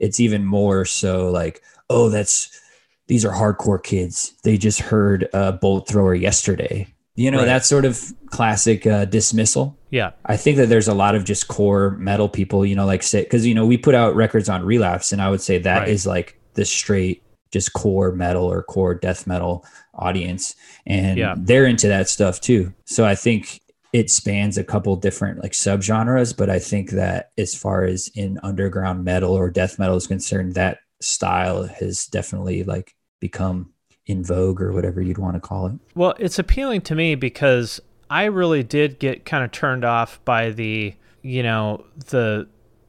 [0.00, 2.60] it's even more so like, oh, that's
[3.06, 4.34] these are hardcore kids.
[4.42, 6.88] They just heard a bolt thrower yesterday.
[7.14, 7.46] You know Right.
[7.46, 9.78] that sort of classic uh, dismissal.
[9.90, 10.10] Yeah.
[10.26, 13.22] I think that there's a lot of just core metal people, you know, like say
[13.22, 16.04] because you know we put out records on Relapse, and I would say that is
[16.06, 16.12] Right.
[16.12, 17.22] like the straight
[17.52, 19.64] just core metal or core death metal
[19.96, 20.54] audience,
[20.86, 21.34] and Yeah.
[21.36, 22.72] they're into that stuff too.
[22.84, 23.60] So I think
[23.92, 28.38] it spans a couple different like subgenres, but I think that as far as in
[28.42, 33.70] underground metal or death metal is concerned, that style has definitely like become
[34.06, 35.72] in vogue or whatever you'd want to call it.
[35.94, 37.80] Well, it's appealing to me because
[38.10, 42.46] I really did get kind of turned off by the, you know, the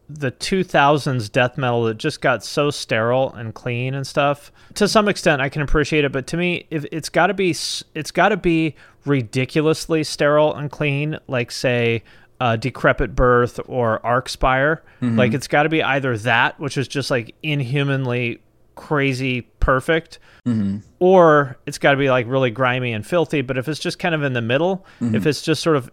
[0.10, 4.52] the 2000s death metal that just got so sterile and clean and stuff.
[4.76, 7.50] To some extent I can appreciate it, but to me if it's got to be
[7.50, 12.04] it's got to be ridiculously sterile and clean like say
[12.40, 14.80] uh, Decrepit Birth or Archspire.
[15.02, 15.18] Mm-hmm.
[15.18, 18.42] Like it's got to be either that, which is just like inhumanly
[18.76, 20.78] crazy perfect, mm-hmm.
[21.00, 23.42] or it's got to be like really grimy and filthy.
[23.42, 25.16] But if it's just kind of in the middle, mm-hmm.
[25.16, 25.90] if it's just sort of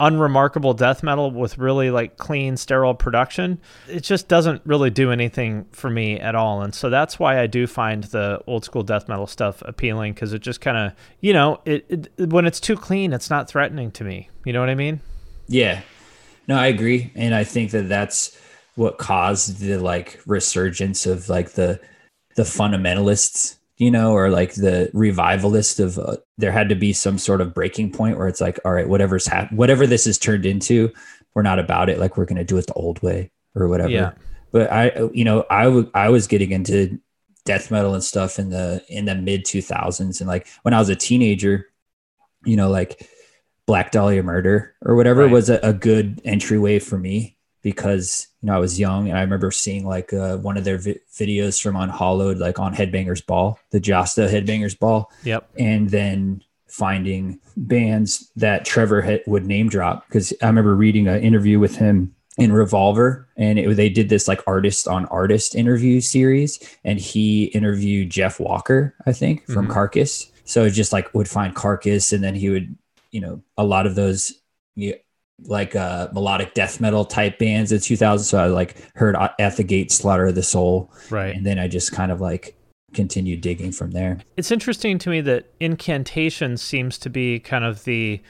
[0.00, 5.66] unremarkable death metal with really like clean, sterile production, it just doesn't really do anything
[5.72, 6.62] for me at all.
[6.62, 10.32] And so that's why I do find the old school death metal stuff appealing because
[10.32, 11.86] it just kind of, you know, it,
[12.18, 14.30] it when it's too clean, it's not threatening to me.
[14.44, 15.00] You know what I mean?
[15.46, 15.82] Yeah.
[16.48, 17.12] No, I agree.
[17.14, 18.38] And I think that that's
[18.74, 21.80] what caused the like resurgence of like the
[22.36, 27.18] the fundamentalists, you know, or like the revivalist of uh, there had to be some
[27.18, 30.46] sort of breaking point where it's like, all right, whatever's hap- whatever this is turned
[30.46, 30.92] into,
[31.34, 33.90] we're not about it like we're going to do it the old way or whatever.
[33.90, 34.12] Yeah.
[34.52, 37.00] But I you know, I w- I was getting into
[37.44, 40.88] death metal and stuff in the in the mid 2000s and like when I was
[40.88, 41.66] a teenager,
[42.44, 43.08] you know, like
[43.66, 45.32] Black Dahlia Murder or whatever Right.
[45.32, 47.33] was a, a good entryway for me
[47.64, 50.78] because you know I was young and I remember seeing like uh, one of their
[50.78, 55.50] vi- videos from Unhallowed, like on Headbangers Ball, the Jasta Headbangers Ball, Yep.
[55.58, 61.20] and then finding bands that Trevor had, would name drop because I remember reading an
[61.22, 66.00] interview with him in Revolver, and it, they did this like artist on artist interview
[66.00, 69.70] series, and he interviewed Jeff Walker, I think, from Mhm.
[69.70, 70.30] Carcass.
[70.44, 72.76] So it just like would find Carcass, and then he would,
[73.12, 74.34] you know, a lot of those.
[75.42, 79.64] Like uh melodic death metal type bands in 2000 so i like heard At the
[79.64, 81.34] Gates slaughter of the soul Right.
[81.34, 82.56] and then i just kind of like
[82.94, 87.82] continued digging from there It's interesting to me that incantation seems to be kind of
[87.84, 88.20] the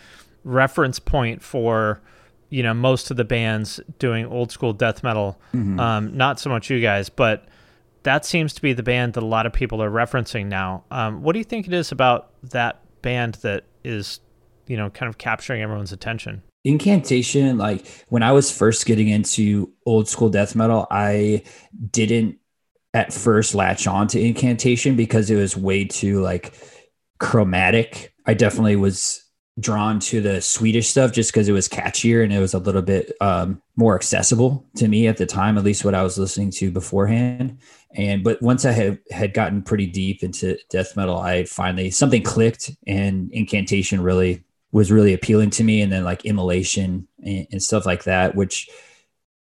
[0.45, 2.01] reference point for
[2.49, 5.39] you know most of the bands doing old school death metal.
[5.53, 7.47] Um, not so much you guys, but
[8.05, 10.85] that seems to be the band that a lot of people are referencing now.
[10.91, 14.21] Um, what do you think it is about that band that is
[14.67, 16.43] you know kind of capturing everyone's attention?
[16.65, 21.43] Incantation like when i was first getting into old school death metal i
[21.91, 22.39] didn't
[22.95, 26.55] at first latch on to incantation because it was way too like
[27.19, 28.15] chromatic.
[28.25, 29.21] I definitely was
[29.61, 32.83] drawn to the swedish stuff just because it was catchier and it was a little
[32.83, 36.51] bit um, more accessible to me at the time at least what i was listening
[36.51, 37.59] to beforehand.
[37.95, 42.23] And but once i had had gotten pretty deep into death metal i finally something
[42.23, 44.43] clicked and incantation really
[44.75, 48.69] was really appealing to me and then like immolation and, and, stuff like that which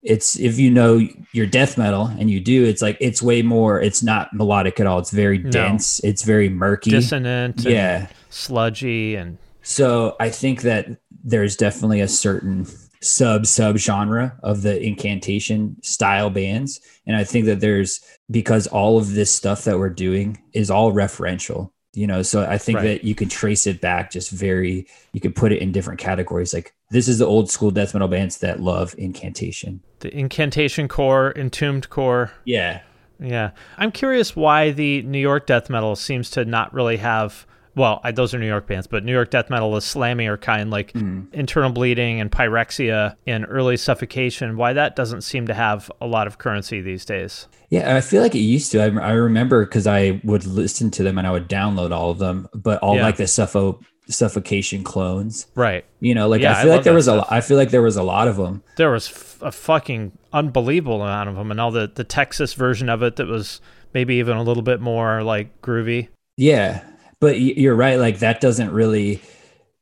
[0.02, 0.98] it's if you know
[1.34, 4.86] your death metal and you do it's like it's way more it's not melodic at
[4.86, 5.50] all it's very No.
[5.50, 7.60] dense it's very murky Dissonant.
[7.60, 10.86] yeah And sludgy and so i think that
[11.22, 12.66] there's definitely a certain
[13.02, 18.00] sub sub genre of the incantation style bands and i think that there's
[18.30, 22.56] because all of this stuff that we're doing is all referential you know so i
[22.56, 22.84] think Right.
[22.84, 26.54] that you can trace it back just very you could put it in different categories
[26.54, 31.32] like this is the old school death metal bands that love incantation the incantation core,
[31.36, 32.32] entombed core.
[32.44, 32.80] yeah
[33.18, 33.50] Yeah.
[33.76, 37.44] I'm curious why the New York death metal seems to not really have.
[37.76, 40.70] Well, I, those are New York bands, but New York death metal is slammier kind,
[40.70, 41.22] like hmm.
[41.32, 44.56] internal bleeding and pyrexia and early suffocation.
[44.56, 47.46] Why that doesn't seem to have a lot of currency these days?
[47.70, 48.80] Yeah, I feel like it used to.
[48.80, 52.18] I, I remember because I would listen to them and I would download all of
[52.18, 53.02] them, but all Yeah.
[53.02, 55.46] like the suffo- suffocation clones.
[55.54, 55.84] Right.
[56.00, 57.12] You know, like Yeah, I I feel love like there was a.
[57.12, 57.30] stuff.
[57.30, 58.62] lo- I feel like there was a lot of them.
[58.76, 62.88] There was f- a fucking unbelievable amount of them, and all the the Texas version
[62.88, 63.60] of it that was
[63.94, 66.08] maybe even a little bit more like groovy.
[66.36, 66.82] Yeah,
[67.20, 67.98] but you're right.
[67.98, 69.20] Like that doesn't really,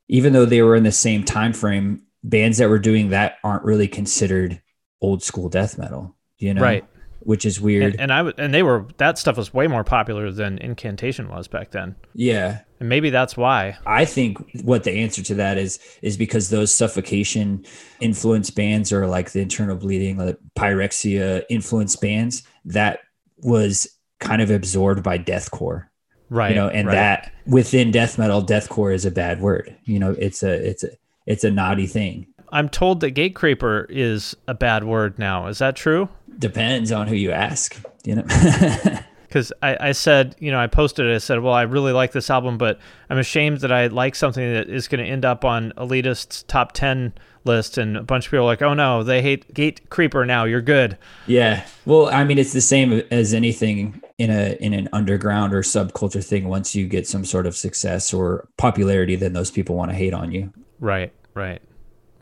[0.08, 3.64] even though they were in the same time frame, bands that were doing that aren't
[3.64, 4.60] really considered
[5.00, 6.16] old school death metal.
[6.38, 6.84] You know, Right.
[7.20, 7.92] Which is weird.
[7.92, 11.28] And, and I would, and they were that stuff was way more popular than incantation
[11.28, 13.76] was back then, yeah, and maybe that's why.
[13.86, 17.66] I think what the answer to that is is because those suffocation
[18.00, 23.00] influence bands or like the internal bleeding, like pyrexia influence bands, that
[23.38, 23.88] was
[24.20, 25.86] kind of absorbed by deathcore.
[26.30, 26.50] Right.
[26.50, 26.94] You know, and right.
[26.94, 29.76] that within death metal, deathcore is a bad word.
[29.84, 30.90] You know, it's a it's a
[31.26, 32.26] it's a naughty thing.
[32.50, 35.48] I'm told that Gatecreeper is a bad word now.
[35.48, 36.08] Is that true?
[36.38, 37.80] Depends on who you ask.
[38.04, 38.24] You know.
[39.28, 41.14] Because I, I said, you know, I posted it.
[41.14, 42.78] I said, well, I really like this album, but
[43.10, 46.72] I'm ashamed that I like something that is going to end up on elitist's top
[46.72, 47.12] 10
[47.44, 47.76] list.
[47.76, 50.44] And a bunch of people are like, oh no, they hate Gatecreeper now.
[50.44, 50.96] You're good.
[51.26, 51.66] Yeah.
[51.84, 56.24] Well, I mean, it's the same as anything in a in an underground or subculture
[56.24, 56.48] thing.
[56.48, 60.12] Once you get some sort of success or popularity, then those people want to hate
[60.12, 60.52] on you.
[60.80, 61.62] Right, right.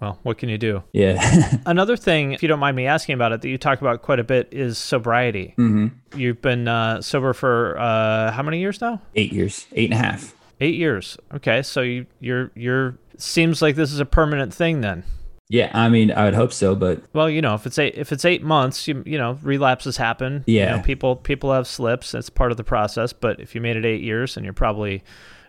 [0.00, 0.82] Well, what can you do?
[0.92, 1.56] Yeah.
[1.66, 4.18] Another thing, if you don't mind me asking about it, that you talk about quite
[4.18, 5.54] a bit is sobriety.
[5.56, 9.00] hmm You've been uh, sober for uh, how many years now?
[9.14, 10.34] Eight years, eight and a half.
[10.60, 11.16] Eight years.
[11.34, 15.04] Okay, so you, you're you're seems like this is a permanent thing then.
[15.48, 15.70] Yeah.
[15.72, 18.24] I mean, I would hope so, but Well, you know, if it's eight if it's
[18.24, 20.42] eight months, you you know, relapses happen.
[20.46, 20.76] You Yeah.
[20.76, 22.12] know, people people have slips.
[22.12, 23.12] That's part of the process.
[23.12, 25.02] But if you made it eight years, and you're probably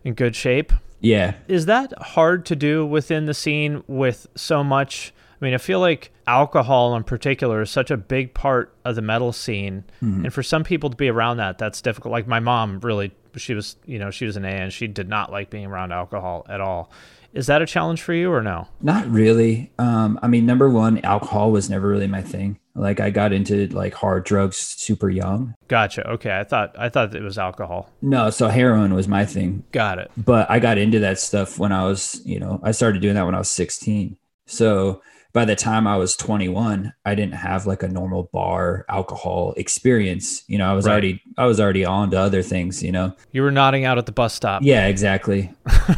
[0.04, 0.72] in good shape.
[1.02, 1.34] yeah.
[1.48, 5.14] Is that hard to do within the scene with so much?
[5.42, 9.02] I mean, I feel like alcohol in particular is such a big part of the
[9.04, 9.84] metal scene.
[10.04, 10.26] Mm-hmm.
[10.26, 12.12] And for some people to be around that, that's difficult.
[12.12, 15.08] Like my mom really, she was, you know, she was an A and she did
[15.08, 16.92] not like being around alcohol at all.
[17.34, 18.68] Is that a challenge for you or no?
[18.82, 19.72] Not really.
[19.78, 22.60] Um, I mean, number one, alcohol was never really my thing.
[22.74, 25.56] Like I got into like hard drugs super young.
[25.68, 26.08] Gotcha.
[26.12, 26.38] Okay.
[26.38, 27.92] I thought, I thought it was alcohol.
[28.02, 29.64] No, so heroin was my thing.
[29.72, 30.12] Got it.
[30.18, 33.26] but I got into that stuff when I was, you know, I started doing that
[33.26, 34.18] when I was 16.
[34.46, 35.02] So
[35.38, 40.44] by the time I was 21, I didn't have like a normal bar alcohol experience.
[40.48, 40.94] You know, I was Right.
[40.94, 43.14] already, I was already on to other things, you know?
[43.34, 44.64] You were nodding out at the bus stop.
[44.64, 45.52] Yeah, exactly.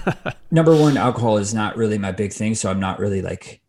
[0.52, 2.54] Number one, alcohol is not really my big thing.
[2.54, 3.62] So I'm not really like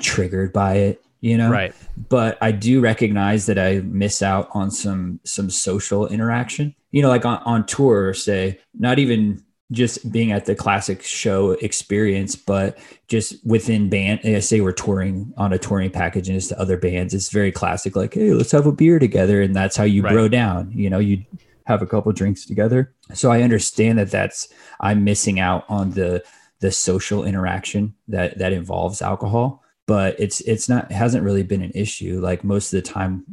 [0.00, 1.50] triggered by it, you know?
[1.50, 1.74] Right.
[2.08, 6.76] but I do recognize that I miss out on some some social interaction.
[6.92, 11.50] You know, like on, on tour, say, not even just being at the classic show
[11.52, 14.20] experience, but just within band.
[14.24, 17.12] I say we're touring on a touring package and it's to other bands.
[17.12, 20.12] It's very classic, like, hey, let's have a beer together, and that's how you Right.
[20.12, 20.72] bro down.
[20.72, 21.24] You know, you
[21.64, 22.94] have a couple drinks together.
[23.12, 24.48] So I understand that that's
[24.80, 26.24] I'm missing out on the
[26.60, 31.62] the social interaction that that involves alcohol but it's it's not it hasn't really been
[31.62, 33.24] an issue like most of the time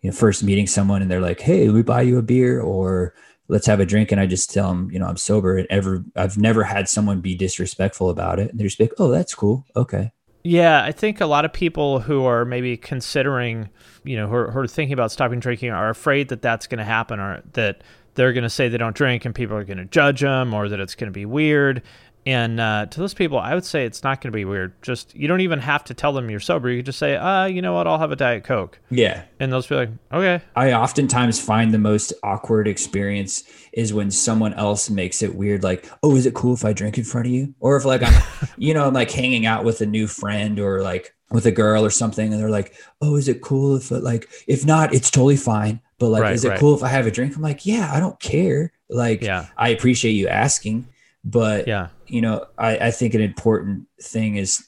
[0.00, 3.14] you know first meeting someone and they're like hey we buy you a beer or
[3.52, 4.10] let's have a drink.
[4.10, 5.56] And i just tell them you know i'm sober.
[5.56, 8.50] And ever i've never had someone be disrespectful about it.
[8.50, 9.64] And they're just like oh that's cool.
[9.76, 10.12] Okay.
[10.44, 13.68] Yeah, I think a lot of people who are maybe considering,
[14.02, 16.80] you know, who are, who are thinking about stopping drinking are afraid that that's going
[16.80, 17.84] to happen or that
[18.14, 20.68] they're going to say they don't drink and people are going to judge them or
[20.68, 21.82] that it's going to be weird.
[22.24, 24.80] And uh, to those people, I would say it's not going to be weird.
[24.80, 26.70] Just you don't even have to tell them you're sober.
[26.70, 29.24] You could just say, uh, you know what, I'll have a diet coke, Yeah.
[29.40, 33.42] and they'll be like, okay, I oftentimes find the most awkward experience
[33.72, 36.96] is when someone else makes it weird, like, oh, is it cool if I drink
[36.96, 37.54] in front of you?
[37.58, 38.22] Or if like I'm,
[38.56, 41.84] you know, I'm like hanging out with a new friend or like with a girl
[41.84, 45.36] or something, and they're like, oh, is it cool if like if not, it's totally
[45.36, 45.80] fine.
[45.98, 46.58] But like, Right, is it right.
[46.60, 47.34] cool if I have a drink?
[47.34, 48.72] I'm like, yeah, I don't care.
[48.88, 49.46] Like, Yeah.
[49.56, 50.86] I appreciate you asking,
[51.24, 54.62] but yeah, you know, I, I think an important thing is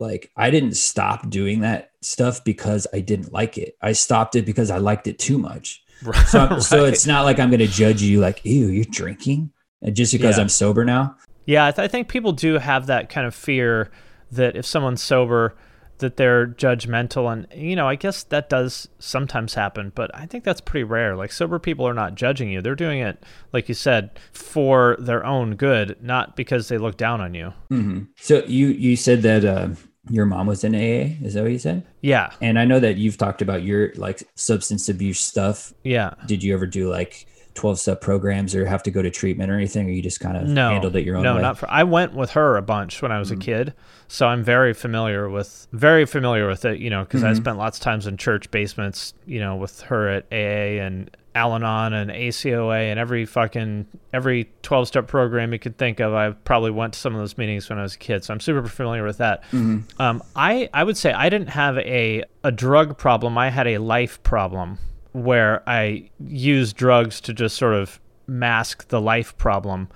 [0.00, 3.76] like I didn't stop doing that stuff because I didn't like it.
[3.82, 5.82] I stopped it because I liked it too much.
[6.28, 9.50] So, I'm- so it's not like I'm going to judge you like, ew, you're drinking
[9.92, 10.42] just because Yeah.
[10.42, 11.16] I'm sober now.
[11.46, 13.90] Yeah, I, th- I think people do have that kind of fear
[14.30, 15.56] that if someone's sober,
[15.98, 20.44] that they're judgmental, and you know, I guess that does sometimes happen, but I think
[20.44, 21.16] that's pretty rare.
[21.16, 23.22] Like sober people are not judging you; they're doing it,
[23.52, 27.52] like you said, for their own good, not because they look down on you.
[27.68, 29.68] hmm So you you said that uh,
[30.10, 31.16] your mom was in AA.
[31.24, 31.86] Is that what you said?
[32.00, 35.74] Yeah, And I know that you've talked about your like substance abuse stuff.
[35.84, 36.14] yeah.
[36.26, 37.26] Did you ever do like
[37.58, 39.86] 12 step programs or have to go to treatment or anything?
[39.86, 41.42] Or you just kind of No, handled it your own no, way?
[41.42, 41.70] not for.
[41.70, 43.20] I went with her a bunch when I Mm.
[43.20, 43.74] was a kid,
[44.08, 46.78] so I'm very familiar with very familiar with it.
[46.78, 47.30] You know, because Mm-hmm.
[47.30, 49.12] I spent lots of times in church basements.
[49.26, 54.88] You know, with her at AA and Al-Anon and ACOA and every fucking every 12
[54.88, 56.12] step program you could think of.
[56.12, 58.40] I probably went to some of those meetings when I was a kid, so I'm
[58.40, 59.42] super familiar with that.
[59.52, 60.00] Mm-hmm.
[60.02, 63.36] Um, I I would say I didn't have a a drug problem.
[63.38, 64.78] I had a life problem
[65.12, 69.88] where I used drugs to just sort of mask the life problem.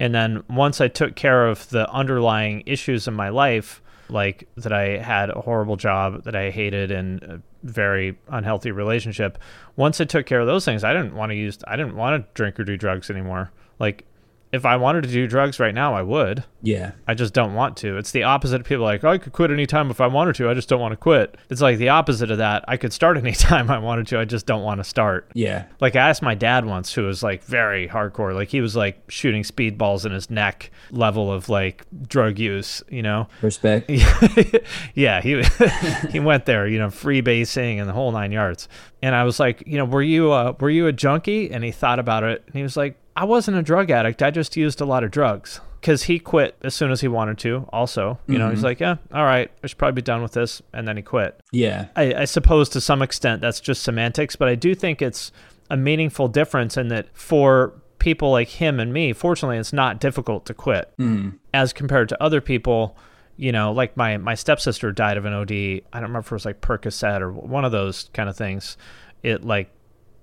[0.00, 4.72] And then once I took care of the underlying issues in my life, like that
[4.72, 9.38] I had a horrible job that I hated and a very unhealthy relationship,
[9.76, 12.22] once I took care of those things, I didn't want to use I didn't want
[12.22, 13.50] to drink or do drugs anymore.
[13.78, 14.04] Like
[14.50, 16.44] if I wanted to do drugs right now, I would.
[16.62, 16.92] Yeah.
[17.06, 17.98] I just don't want to.
[17.98, 20.48] It's the opposite of people like, oh, I could quit anytime if I wanted to.
[20.48, 21.36] I just don't want to quit.
[21.50, 22.64] It's like the opposite of that.
[22.66, 24.18] I could start anytime I wanted to.
[24.18, 25.30] I just don't want to start.
[25.34, 25.66] Yeah.
[25.80, 28.34] Like I asked my dad once, who was like very hardcore.
[28.34, 33.02] Like he was like shooting speedballs in his neck level of like drug use, you
[33.02, 33.28] know?
[33.42, 33.90] Respect.
[34.94, 35.42] yeah, he
[36.10, 38.68] he went there, you know, free basing and the whole nine yards.
[39.02, 41.50] And I was like, you know, were you uh, were you a junkie?
[41.50, 44.22] And he thought about it, and he was like, I wasn't a drug addict.
[44.22, 47.36] I just used a lot of drugs because he quit as soon as he wanted
[47.38, 47.68] to.
[47.72, 48.66] Also, you know, he's mm-hmm.
[48.66, 51.40] like, yeah, all right, I should probably be done with this, and then he quit.
[51.50, 51.86] Yeah.
[51.96, 55.32] I, I suppose to some extent that's just semantics, but I do think it's
[55.68, 60.46] a meaningful difference in that for people like him and me, fortunately, it's not difficult
[60.46, 61.36] to quit mm.
[61.52, 62.96] as compared to other people.
[63.36, 65.50] You know, like my my stepsister died of an OD.
[65.50, 68.76] I don't remember if it was like Percocet or one of those kind of things.
[69.24, 69.70] It like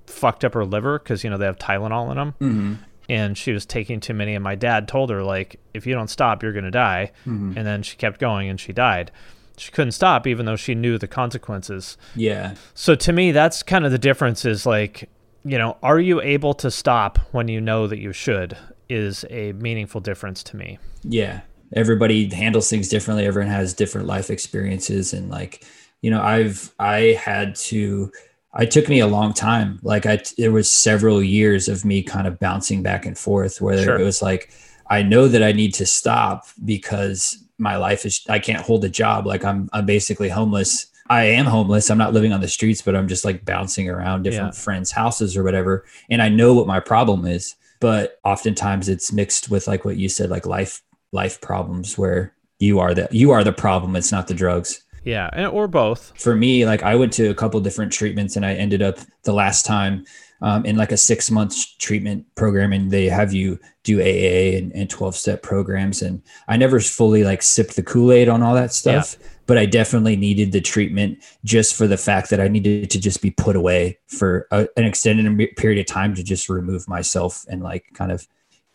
[0.08, 2.74] fucked up her liver because you know they have Tylenol in them, mm-hmm.
[3.10, 4.36] and she was taking too many.
[4.36, 7.12] And my dad told her like, if you don't stop, you're gonna die.
[7.26, 7.58] Mm-hmm.
[7.58, 9.12] And then she kept going and she died.
[9.58, 11.98] She couldn't stop even though she knew the consequences.
[12.16, 12.56] Yeah.
[12.74, 15.10] So to me, that's kind of the difference is like,
[15.46, 18.58] you know, are you able to stop when you know that you should
[18.90, 20.78] is a meaningful difference to me.
[21.04, 21.42] Yeah.
[21.76, 23.26] Everybody handles things differently.
[23.26, 25.14] Everyone has different life experiences.
[25.14, 25.64] And like,
[26.02, 28.12] you know, I've, I had to,
[28.60, 29.80] it took me a long time.
[29.84, 33.84] Like I, there was several years of me kind of bouncing back and forth where
[33.84, 34.00] Sure.
[34.00, 34.52] it was like,
[34.90, 38.90] I know that I need to stop because my life is, I can't hold a
[38.90, 39.26] job.
[39.26, 40.88] Like I'm, I'm basically homeless.
[41.10, 41.90] I am homeless.
[41.90, 44.60] I'm not living on the streets, but I'm just like bouncing around different Yeah.
[44.62, 45.86] friends' houses or whatever.
[46.10, 50.08] And I know what my problem is, but oftentimes it's mixed with like what you
[50.10, 50.82] said, like life,
[51.12, 53.96] life problems where you are the, you are the problem.
[53.96, 56.12] It's not the drugs Yeah, and, or both.
[56.20, 59.34] for me, like I went to a couple different treatments and I ended up the
[59.34, 60.04] last time
[60.42, 64.72] um, in like a six month treatment program and they have you do AA and,
[64.74, 66.02] and 12 step programs.
[66.02, 70.16] And I never fully like sipped the Kool-Aid on all that stuff, but I definitely
[70.16, 74.00] needed the treatment just for the fact that I needed to just be put away
[74.08, 78.28] for a, an extended period of time to just remove myself and like kind of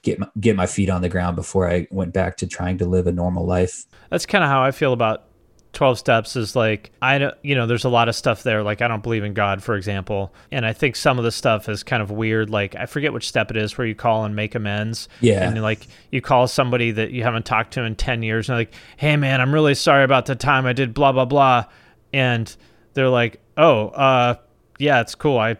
[0.03, 2.87] get my, get my feet on the ground before I went back to trying to
[2.87, 3.85] live a normal life.
[4.11, 5.30] That's kind of how I feel about
[5.73, 8.83] 12 steps is like I don't you know there's a lot of stuff there like
[8.83, 10.35] I don't believe in God for example.
[10.51, 13.29] And I think some of the stuff is kind of weird like I forget which
[13.29, 15.09] step it is where you call and make amends.
[15.21, 15.49] Yeah.
[15.49, 18.63] and like you call somebody that you haven't talked to in 10 years and they're
[18.63, 21.65] like hey man I'm really sorry about the time I did blah blah blah.
[22.13, 22.55] And
[22.95, 24.35] they're like oh uh
[24.79, 25.39] yeah it's cool.
[25.39, 25.57] I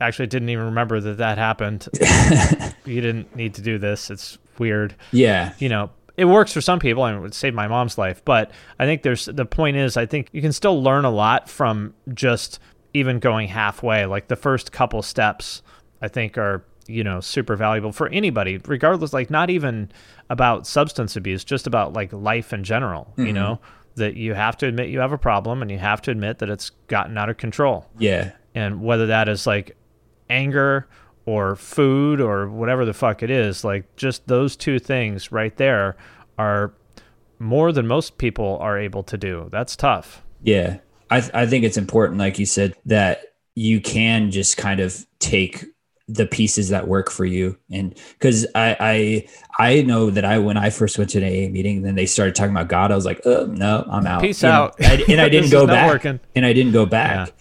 [0.00, 1.86] actually didn't even remember that that happened.
[2.86, 4.10] You didn't need to do this.
[4.10, 4.96] It's weird.
[5.12, 5.52] Yeah.
[5.58, 5.90] you know,
[6.20, 8.22] it works for some people and it would save my mom's life.
[8.24, 11.48] But I think there's the point is, I think you can still learn a lot
[11.48, 12.58] from just
[12.92, 14.04] even going halfway.
[14.06, 15.62] Like the first couple steps,
[16.02, 19.90] I think are you know, super valuable for anybody, regardless, like not even
[20.28, 23.34] about substance abuse, just about like life in general, you mm-hmm.
[23.34, 23.60] know,
[23.94, 26.50] that you have to admit you have a problem and you have to admit that
[26.50, 27.86] it's gotten out of control.
[27.98, 28.32] Yeah.
[28.54, 29.76] And whether that is like
[30.28, 30.88] anger
[31.30, 35.96] or food or whatever the fuck it is, like just those two things right there
[36.36, 36.72] are
[37.38, 39.48] more than most people are able to do.
[39.52, 40.22] That's tough.
[40.42, 40.78] Yeah.
[41.10, 43.22] I, th- I think it's important, like you said, that
[43.54, 45.64] you can just kind of take
[46.08, 47.56] the pieces that work for you.
[47.70, 49.28] And because I, I,
[49.70, 52.34] I know that I, when I first went to an AA meeting, then they started
[52.34, 52.90] talking about God.
[52.90, 54.20] I was like, oh, no, I'm out.
[54.20, 54.74] Peace know, out.
[54.80, 55.88] I- and I didn't go back.
[55.88, 56.18] working.
[56.34, 57.32] And I didn't go back.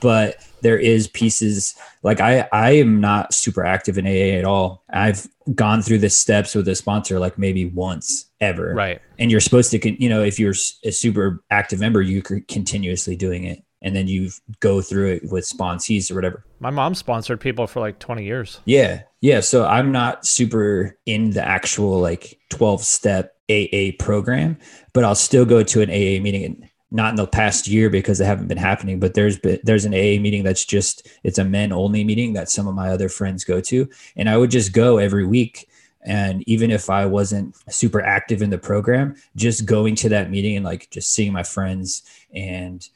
[0.00, 4.84] But there is pieces like I, I am not super active in AA at all.
[4.90, 9.00] I've gone through the steps with a sponsor like maybe once ever Right.
[9.18, 10.54] and you're supposed to con- you know if you're
[10.84, 14.30] a super active member you're continuously doing it and then you
[14.60, 18.60] go through it with sponsees or whatever My mom sponsored people for like 20 years.
[18.64, 24.56] yeah yeah so i'm not super in the actual like 12 step aa program
[24.92, 28.18] but i'll still go to an aa meeting and not in the past year because
[28.18, 31.44] they haven't been happening but there's been there's an aa meeting that's just it's a
[31.44, 34.72] men only meeting that some of my other friends go to and i would just
[34.72, 35.68] go every week
[36.02, 40.56] and even if i wasn't super active in the program just going to that meeting
[40.56, 42.02] and like just seeing my friends
[42.34, 42.88] and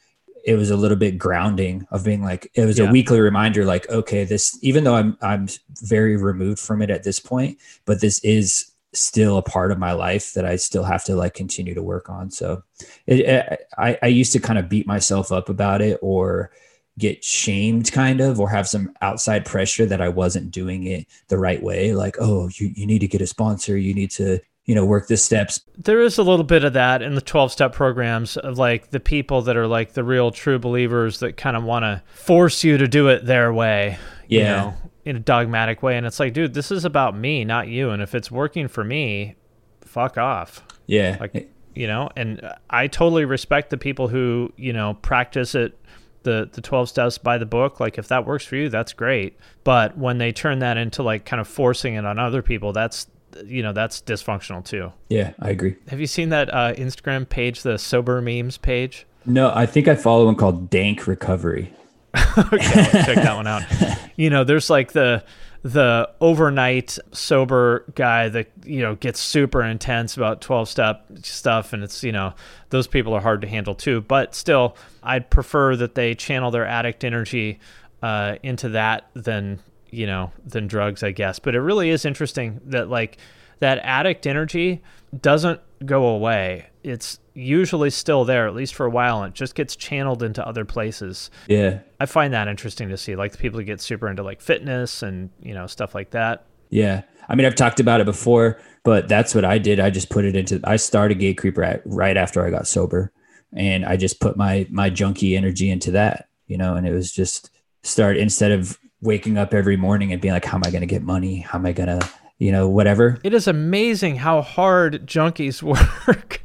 [0.45, 2.89] it was a little bit grounding of being like it was Yeah.
[2.89, 5.47] a weekly reminder like okay this even though i'm i'm
[5.83, 9.91] very removed from it at this point but this is still a part of my
[9.93, 12.29] life that i still have to like continue to work on.
[12.31, 12.63] So
[13.07, 16.51] it, it i i used to kind of beat myself up about it or
[16.99, 21.39] get shamed kind of or have some outside pressure that i wasn't doing it the
[21.39, 21.93] right way.
[21.95, 23.77] Like oh you, you need to get a sponsor.
[23.77, 25.59] You need to you know work the steps.
[25.77, 28.99] There is a little bit of that in the 12 step programs of like the
[28.99, 32.77] people that are like the real true believers that kind of want to force you
[32.77, 34.51] to do it their way, you Yeah.
[34.55, 34.73] know,
[35.05, 35.97] in a dogmatic way.
[35.97, 37.89] And it's like, dude, this is about me, not you.
[37.89, 39.35] And if it's working for me,
[39.81, 40.63] fuck off.
[40.87, 45.77] yeah Like, you know, and I totally respect the people who, you know, practice it
[46.23, 49.37] the the 12 steps by the book like if that works for you that's great
[49.63, 53.07] but when they turn that into like kind of forcing it on other people that's
[53.45, 57.63] you know that's dysfunctional too yeah i agree have you seen that uh, Instagram page,
[57.63, 59.05] the sober memes page?
[59.25, 61.73] no i think i follow one called dank recovery
[62.37, 63.63] okay, check that one out.
[64.15, 65.23] You know, there's like the
[65.63, 71.83] the overnight sober guy that you know gets super intense about 12 step stuff and
[71.83, 72.35] it's you know
[72.69, 74.01] those people are hard to handle too.
[74.01, 77.59] But still i'd prefer that they channel their addict energy
[78.03, 79.59] uh, into that than
[79.89, 81.39] you know than drugs i guess.
[81.39, 83.17] But it really is interesting that like
[83.57, 84.83] that addict energy
[85.21, 86.67] doesn't go away.
[86.83, 90.45] It's usually still there at least for a while and it just gets channeled into
[90.47, 94.09] other places yeah I find that interesting to see, like the people who get super
[94.09, 96.45] into like fitness and you know stuff like that.
[96.69, 97.03] Yeah.
[97.29, 99.79] I mean, I've talked about it before, but that's what I did.
[99.79, 103.13] I just put it into, I started Gatecreeper at, right after I got sober
[103.55, 107.09] and I just put my, my junkie energy into that, you know, and it was
[107.09, 107.51] just
[107.83, 110.87] start instead of waking up every morning and being like, how am I going to
[110.87, 111.37] get money?
[111.37, 112.09] How am I going to,
[112.43, 113.19] you know, whatever.
[113.23, 115.63] It is amazing how hard junkies
[116.07, 116.41] work.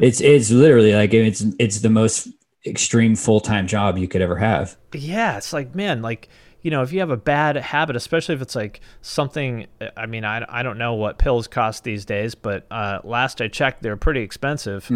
[0.00, 2.28] It's, it's literally like, it's, it's the most
[2.66, 4.76] extreme full-time job you could ever have.
[4.92, 6.28] yeah, it's like man, like
[6.62, 9.66] you know, if you have a bad habit, especially if it's like something.
[9.96, 13.48] I mean, I, I don't know what pills cost these days, but uh, last I
[13.48, 14.88] checked, they're pretty expensive.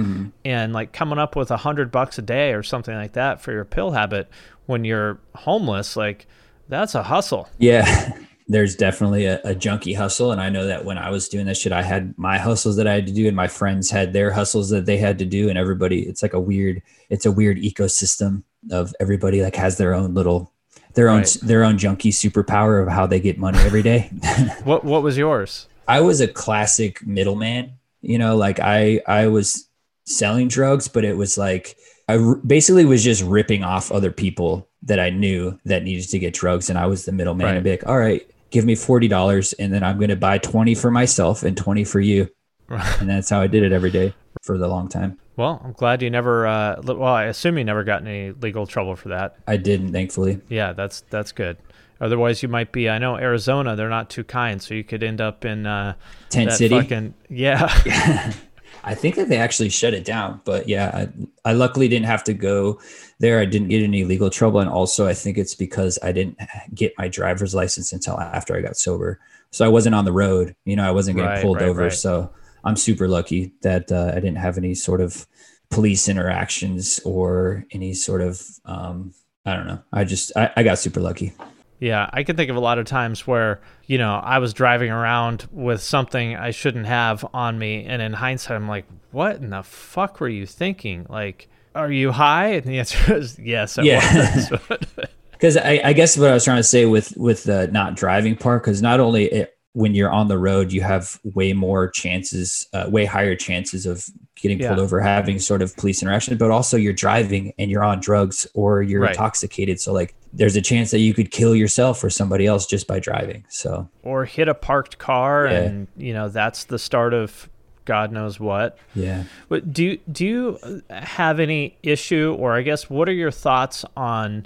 [0.45, 3.51] And like coming up with a hundred bucks a day or something like that for
[3.51, 4.29] your pill habit
[4.67, 6.29] when you're homeless, like
[6.69, 7.49] that's a hustle.
[7.59, 8.13] Yeah,
[8.49, 10.31] there's definitely a, a junkie hustle.
[10.33, 12.87] And I know that when I was doing that shit, I had my hustles that
[12.87, 15.49] I had to do, and my friends had their hustles that they had to do.
[15.49, 16.81] And everybody, it's like a weird,
[17.11, 20.53] it's a weird ecosystem of everybody like has their own little,
[20.95, 21.37] their own, Right.
[21.43, 24.11] their own junkie superpower of how they get money every day.
[24.65, 25.67] What what was yours?
[25.89, 27.73] I was a classic middleman.
[28.03, 29.69] You know, like I I was
[30.05, 31.77] selling drugs, but it was like
[32.09, 36.33] I basically was just ripping off other people that I knew that needed to get
[36.35, 37.47] drugs, and I was the middleman.
[37.47, 37.55] Right.
[37.57, 40.39] And be like, all right, give me forty dollars, and then I'm going to buy
[40.39, 42.31] twenty for myself and twenty for you,
[42.71, 45.19] and that's how I did it every day for the long time.
[45.37, 46.47] Well, I'm glad you never.
[46.47, 49.37] Uh, well, I assume you never got any legal trouble for that.
[49.47, 50.41] I didn't, thankfully.
[50.49, 51.59] Yeah, that's that's good.
[52.01, 52.89] Otherwise, you might be.
[52.89, 55.95] I know Arizona; they're not too kind, so you could end up in uh,
[56.31, 56.81] Tent City.
[56.81, 57.67] Fucking, yeah,
[58.85, 61.09] I think that they actually shut it down, but yeah,
[61.45, 62.81] I, I luckily didn't have to go
[63.19, 63.39] there.
[63.41, 66.39] I didn't get any legal trouble, and also I think it's because I didn't
[66.75, 70.55] get my driver's license until after I got sober, so I wasn't on the road.
[70.65, 71.83] You know, I wasn't getting Right, pulled right, over.
[71.83, 71.93] right.
[71.93, 72.31] So
[72.65, 75.27] I'm super lucky that uh, I didn't have any sort of
[75.71, 79.13] police interactions or any sort of um,
[79.45, 79.83] I don't know.
[79.93, 81.33] I just I, I got super lucky.
[81.79, 84.91] Yeah, I can think of a lot of times where, you know, I was driving
[84.91, 87.85] around with something I shouldn't have on me.
[87.85, 91.05] And in hindsight, I'm like, what in the fuck were you thinking?
[91.11, 92.49] Like, are you high?
[92.55, 94.41] And the answer is yes, I Yeah.
[95.33, 98.37] because I, I guess what I was trying to say with with the not driving
[98.37, 102.67] part, because not only it, when you're on the road, you have way more chances,
[102.73, 104.83] uh, way higher chances of getting pulled Yeah.
[104.83, 108.83] over, having sort of police interaction, but also you're driving and you're on drugs or
[108.83, 109.11] you're Right.
[109.11, 109.79] intoxicated.
[109.79, 112.99] So like, there's a chance that you could kill yourself or somebody else just by
[113.01, 113.45] driving.
[113.51, 115.59] So or hit a parked car, Yeah.
[115.61, 117.51] and, you know, that's the start of
[117.87, 118.77] God knows what.
[118.95, 123.85] yeah, But do do you have any issue, or I guess, what are your thoughts
[123.97, 124.45] on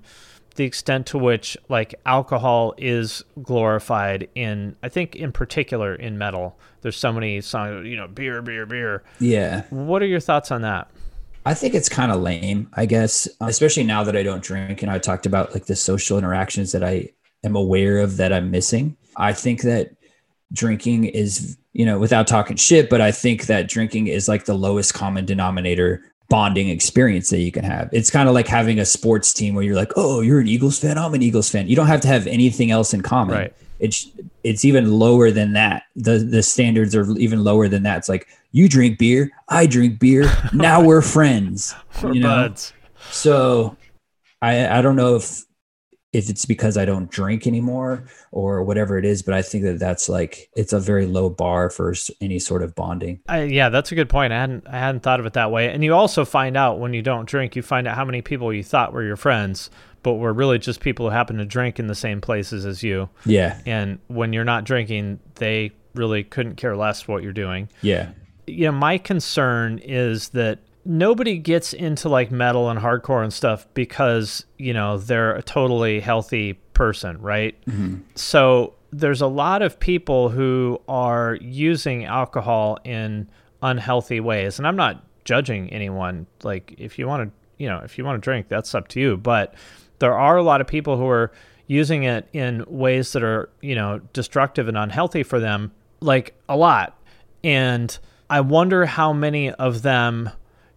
[0.56, 4.76] the extent to which like alcohol is glorified in?
[4.82, 9.02] I think in particular in metal, there's so many songs, you know, beer, beer, beer.
[9.18, 9.64] yeah.
[9.70, 10.88] What are your thoughts on that?
[11.46, 14.90] I think it's kind of lame, I guess, especially now that I don't drink and
[14.92, 17.08] I talked about like the social interactions that I
[17.42, 18.96] am aware of that I'm missing.
[19.16, 19.92] I think that
[20.52, 24.54] drinking is, you know, without talking shit, but I think that drinking is like the
[24.54, 27.90] lowest common denominator bonding experience that you can have.
[27.92, 30.78] It's kind of like having a sports team where you're like, "Oh, you're an Eagles
[30.78, 33.36] fan, I'm an Eagles fan." You don't have to have anything else in common.
[33.36, 33.54] Right.
[33.78, 34.08] It's
[34.44, 35.84] it's even lower than that.
[35.96, 37.98] The the standards are even lower than that.
[37.98, 40.30] It's like you drink beer, I drink beer.
[40.52, 41.74] Now we're friends.
[42.02, 42.28] We're you know?
[42.28, 42.72] buds.
[43.10, 43.76] So
[44.42, 45.44] I I don't know if
[46.12, 49.78] if it's because I don't drink anymore or whatever it is, but I think that
[49.78, 53.20] that's like it's a very low bar for any sort of bonding.
[53.28, 54.32] I, yeah, that's a good point.
[54.32, 55.70] I hadn't I hadn't thought of it that way.
[55.70, 58.52] And you also find out when you don't drink, you find out how many people
[58.52, 59.70] you thought were your friends,
[60.02, 63.08] but were really just people who happen to drink in the same places as you.
[63.24, 63.60] Yeah.
[63.64, 67.68] And when you're not drinking, they really couldn't care less what you're doing.
[67.82, 68.10] Yeah.
[68.46, 70.58] You know, my concern is that
[70.90, 76.00] nobody gets into like metal and hardcore and stuff because, you know, they're a totally
[76.00, 77.54] healthy person, right?
[77.66, 77.98] Mm-hmm.
[78.16, 83.30] So there's a lot of people who are using alcohol in
[83.62, 84.58] unhealthy ways.
[84.58, 86.26] And I'm not judging anyone.
[86.42, 89.00] Like, if you want to, you know, if you want to drink, that's up to
[89.00, 89.16] you.
[89.16, 89.54] But
[90.00, 91.30] there are a lot of people who are
[91.68, 95.70] using it in ways that are, you know, destructive and unhealthy for them,
[96.00, 97.00] like a lot.
[97.44, 97.96] And
[98.28, 100.30] I wonder how many of them,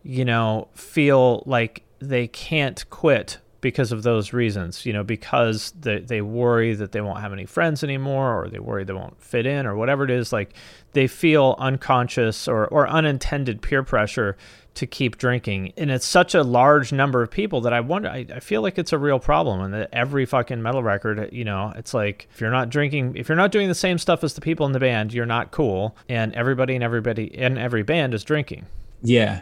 [0.04, 5.99] you know, feel like they can't quit because of those reasons, you know, because they,
[5.99, 9.45] they worry that they won't have any friends anymore or they worry they won't fit
[9.45, 10.34] in or whatever it is.
[10.34, 10.54] Like
[10.91, 14.36] they feel unconscious or, or unintended peer pressure
[14.76, 15.72] to keep drinking.
[15.78, 18.78] And it's such a large number of people that I wonder, I, I feel like
[18.78, 19.62] it's a real problem.
[19.62, 23.30] And that every fucking metal record, you know, it's like if you're not drinking, if
[23.30, 25.95] you're not doing the same stuff as the people in the band, you're not cool.
[26.10, 28.66] And everybody and everybody in every band is drinking.
[29.01, 29.41] Yeah.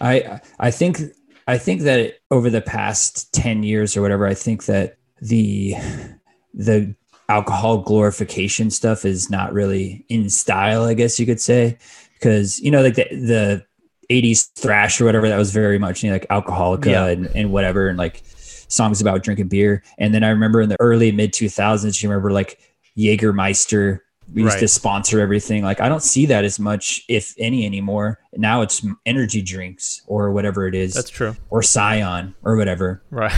[0.00, 1.00] I I think
[1.46, 5.74] I think that over the past 10 years or whatever, I think that the
[6.54, 6.94] the
[7.28, 11.78] alcohol glorification stuff is not really in style, I guess you could say.
[12.14, 13.64] Because, you know, like the, the
[14.10, 17.06] 80s thrash or whatever, that was very much you know, like alcoholica Yeah.
[17.06, 18.22] and, and whatever, and like
[18.68, 19.82] songs about drinking beer.
[19.98, 22.58] And then I remember in the early mid 2000s, you remember like
[22.96, 24.00] Jägermeister
[24.34, 25.62] we used to sponsor everything.
[25.62, 28.18] Like I don't see that as much, if any, anymore.
[28.34, 31.34] Now it's energy drinks or whatever it is, That's true.
[31.50, 33.02] or Scion or whatever.
[33.10, 33.32] Right.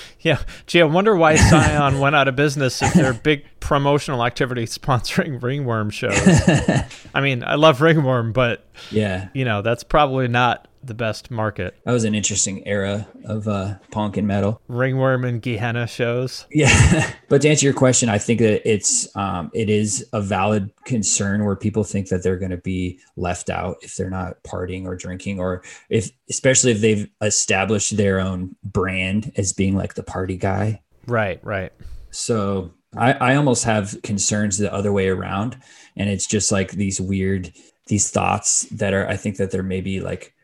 [0.20, 0.42] yeah.
[0.66, 5.40] Gee, I wonder why Scion went out of business if their big promotional activity sponsoring
[5.42, 6.12] ringworm shows.
[7.14, 11.76] I mean, I love ringworm, but Yeah, you know, that's probably not the best market.
[11.84, 14.60] that was an interesting era of uh, punk and metal.
[14.68, 16.46] Ringworm and Gehenna shows.
[16.50, 20.70] Yeah, but to answer your question, I think that it's um, it is a valid
[20.84, 24.84] concern where people think that they're going to be left out if they're not partying
[24.86, 30.02] or drinking, or if especially if they've established their own brand as being like the
[30.02, 30.82] party guy.
[31.06, 31.72] Right, right.
[32.10, 35.56] So I, I almost have concerns the other way around,
[35.96, 37.52] and it's just like these weird
[37.86, 40.34] these thoughts that are I think that they're maybe like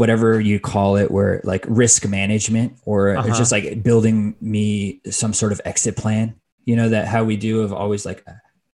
[0.00, 3.36] whatever you call it where like risk management or Uh-huh.
[3.40, 6.34] just like building me some sort of exit plan
[6.66, 8.22] you know that how we do of always like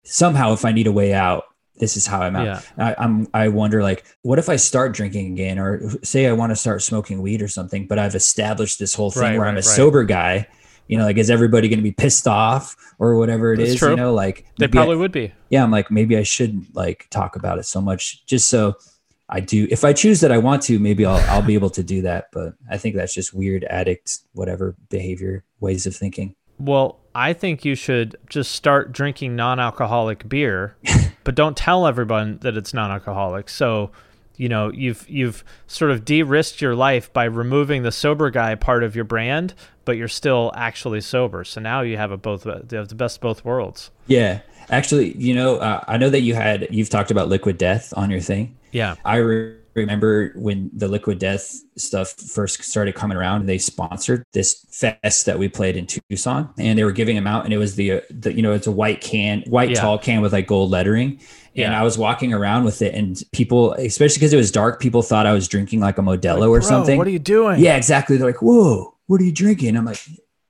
[0.05, 1.45] somehow if i need a way out
[1.77, 2.61] this is how i'm out Yeah.
[2.77, 6.51] I, i'm i wonder like what if i start drinking again or say i want
[6.51, 9.55] to start smoking weed or something but i've established this whole thing Right, where i'm
[9.55, 9.77] a right, right.
[9.77, 10.47] sober guy
[10.87, 13.69] you know like is everybody going to be pissed off or whatever it is?
[13.71, 13.91] That's true.
[13.91, 15.33] you know like They maybe I- probably would be.
[15.51, 18.75] yeah, I'm like, maybe I shouldn't like talk about it so much just so
[19.29, 19.67] I do.
[19.71, 22.29] If I choose that I want to, maybe I'll, I'll be able to do that.
[22.33, 26.35] But I think that's just weird addict, whatever behavior, ways of thinking.
[26.59, 30.77] Well, I think you should just start drinking non alcoholic beer,
[31.25, 33.49] but don't tell everyone that it's non alcoholic.
[33.49, 33.91] So
[34.39, 38.83] you know you've you've sort of de-risked your life by removing the sober guy part
[38.83, 39.53] of your brand,
[39.85, 41.45] but you're still actually sober.
[41.45, 43.91] So now you have a both you have the best of both worlds.
[44.07, 47.93] Yeah, actually, you know, uh, I know that you had you've talked about Liquid Death
[47.97, 48.57] on your thing.
[48.73, 48.95] Yeah.
[49.05, 53.47] I re- remember when the Liquid Death stuff first started coming around.
[53.47, 57.45] They sponsored this fest that we played in Tucson, and they were giving them out,
[57.45, 59.81] and it was the, uh, the you know it's a white can, white Yeah.
[59.81, 61.21] tall can with like gold lettering.
[61.57, 65.03] And I was walking around with it, and people, especially because it was dark, people
[65.03, 66.97] thought I was drinking like a Modelo or something.
[66.99, 67.59] What are you doing?
[67.61, 68.17] Yeah, exactly.
[68.17, 70.01] They're like, "Whoa, what are you drinking?" I'm like,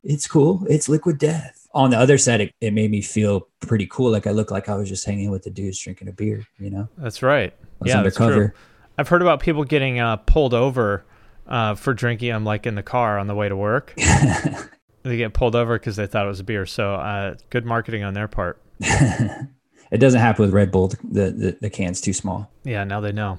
[0.02, 0.66] "It's cool.
[0.68, 4.10] It's Liquid Death." On the other side, it, it made me feel pretty cool.
[4.10, 6.46] Like I looked like I was just hanging with the dudes drinking a beer.
[6.58, 7.54] You know, That's right.
[7.84, 8.50] Yeah, that's true.
[8.98, 11.04] I've heard about people getting uh, pulled over
[11.46, 13.94] uh, for drinking them, like in the car on the way to work.
[15.04, 16.66] they get pulled over because they thought it was a beer.
[16.66, 18.60] So uh, good marketing on their part.
[19.90, 20.88] It doesn't happen with Red Bull.
[20.88, 22.50] The the, the can's too small.
[22.64, 23.38] Yeah, now they know.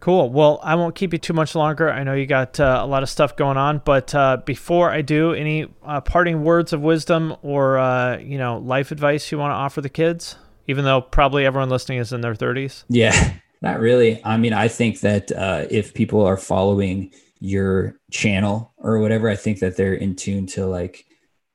[0.00, 0.30] Cool.
[0.30, 1.90] Well, I won't keep you too much longer.
[1.90, 5.02] I know you got uh, a lot of stuff going on, but uh, before I
[5.02, 9.50] do, any uh, parting words of wisdom or uh, you know life advice you want
[9.50, 10.36] to offer the kids?
[10.68, 12.84] Even though probably everyone listening is in their thirties.
[12.88, 14.24] Yeah, not really.
[14.24, 19.36] I mean, I think that uh, if people are following your channel or whatever, I
[19.36, 21.06] think that they're in tune to like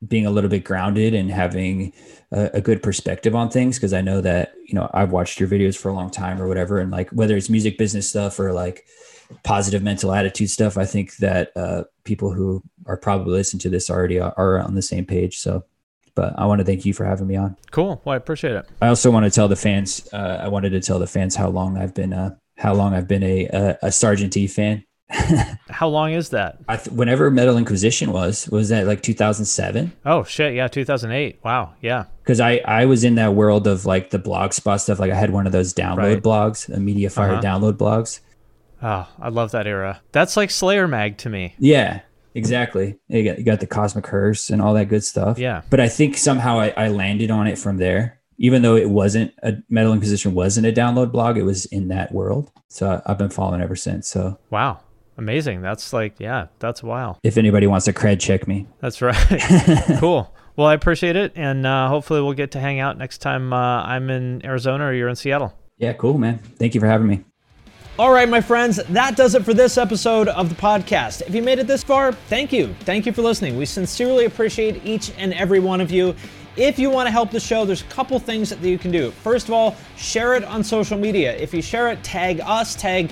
[0.08, 1.94] being a little bit grounded and having
[2.32, 3.80] a, a good perspective on things.
[3.80, 6.48] Cause I know that, you know, I've watched your videos for a long time or
[6.48, 6.80] whatever.
[6.80, 8.86] And like, whether it's music business stuff or like
[9.44, 13.90] positive mental attitude stuff, I think that uh, people who are probably listening to this
[13.90, 15.40] already are, are on the same page.
[15.40, 15.64] So,
[16.16, 17.58] but I want to thank you for having me on.
[17.72, 18.02] Cool.
[18.06, 18.68] Well, I appreciate it.
[18.82, 20.08] I also want to tell the fans.
[20.14, 22.14] Uh, I wanted to tell the fans how long I've been.
[22.14, 24.84] Uh, how long I've been a a, a Sergeant D fan.
[25.70, 26.58] How long is that?
[26.68, 29.92] I th- whenever Metal Inquisition was was that like 2007?
[30.06, 30.54] Oh shit!
[30.56, 31.40] Yeah, 2008.
[31.44, 31.74] Wow.
[31.82, 32.06] Yeah.
[32.24, 35.00] Because I I was in that world of like the blog spot stuff.
[35.00, 36.22] Like I had one of those download Right.
[36.24, 37.42] blogs, a MediaFire Uh-huh.
[37.42, 38.20] download blogs.
[38.82, 40.02] Oh, I love that era.
[40.12, 41.56] That's like Slayer Mag to me.
[41.58, 42.02] Yeah,
[42.36, 42.98] exactly.
[43.08, 45.40] You got, you got the Cosmic Curse and all that good stuff.
[45.40, 45.62] Yeah.
[45.70, 48.20] But I think somehow I, I landed on it from there.
[48.40, 52.12] Even though it wasn't a Metal Inquisition wasn't a download blog, it was in that
[52.12, 52.52] world.
[52.68, 54.08] So I, I've been following ever since.
[54.10, 54.80] So Wow.
[55.18, 55.62] Amazing.
[55.62, 57.18] That's like, yeah, that's wow.
[57.24, 59.16] if anybody wants to cred check me, That's right.
[60.00, 60.34] cool.
[60.56, 61.34] Well, I appreciate it.
[61.36, 64.94] And uh, hopefully we'll get to hang out next time uh, I'm in Arizona or
[64.94, 65.54] you're in Seattle.
[65.78, 66.40] yeah, cool, man.
[66.58, 67.24] Thank you for having me.
[68.00, 71.22] All right, my friends, that does it for this episode of the podcast.
[71.28, 72.74] If you made it this far, thank you.
[72.82, 73.56] Thank you for listening.
[73.56, 76.16] We sincerely appreciate each and every one of you.
[76.56, 79.12] If you want to help the show, there's a couple things that you can do.
[79.12, 81.36] First of all, share it on social media.
[81.36, 83.12] If you share it, tag us, tag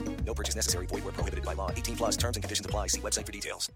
[0.31, 0.85] No purchase necessary.
[0.85, 1.71] Void where prohibited by law.
[1.71, 2.87] 18 plus terms and conditions apply.
[2.87, 3.69] See website for details.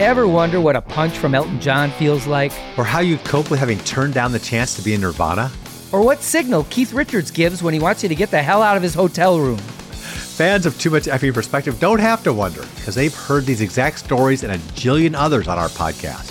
[0.00, 2.52] Ever wonder what a punch from Elton John feels like?
[2.78, 5.50] Or how you'd cope with having turned down the chance to be in Nirvana?
[5.90, 8.76] Or what signal Keith Richards gives when he wants you to get the hell out
[8.76, 9.58] of his hotel room?
[9.58, 13.98] Fans of Too Much Effing Perspective don't have to wonder because they've heard these exact
[13.98, 16.30] stories and a jillion others on our podcast.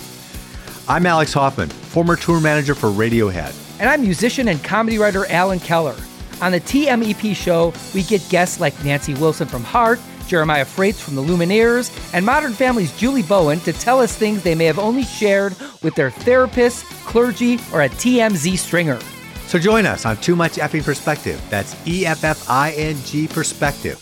[0.87, 3.53] I'm Alex Hoffman, former tour manager for Radiohead.
[3.81, 5.97] And I'm musician and comedy writer Alan Keller.
[6.41, 11.15] On the TMEP show, we get guests like Nancy Wilson from Heart, Jeremiah Fraites from
[11.15, 15.03] the Lumineers, and Modern Family's Julie Bowen to tell us things they may have only
[15.03, 18.99] shared with their therapist, clergy, or a TMZ stringer.
[19.47, 21.43] So join us on Too Much Effing Perspective.
[21.49, 23.97] That's E F F I N G Perspective.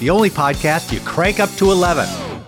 [0.00, 2.47] The only podcast you crank up to 11.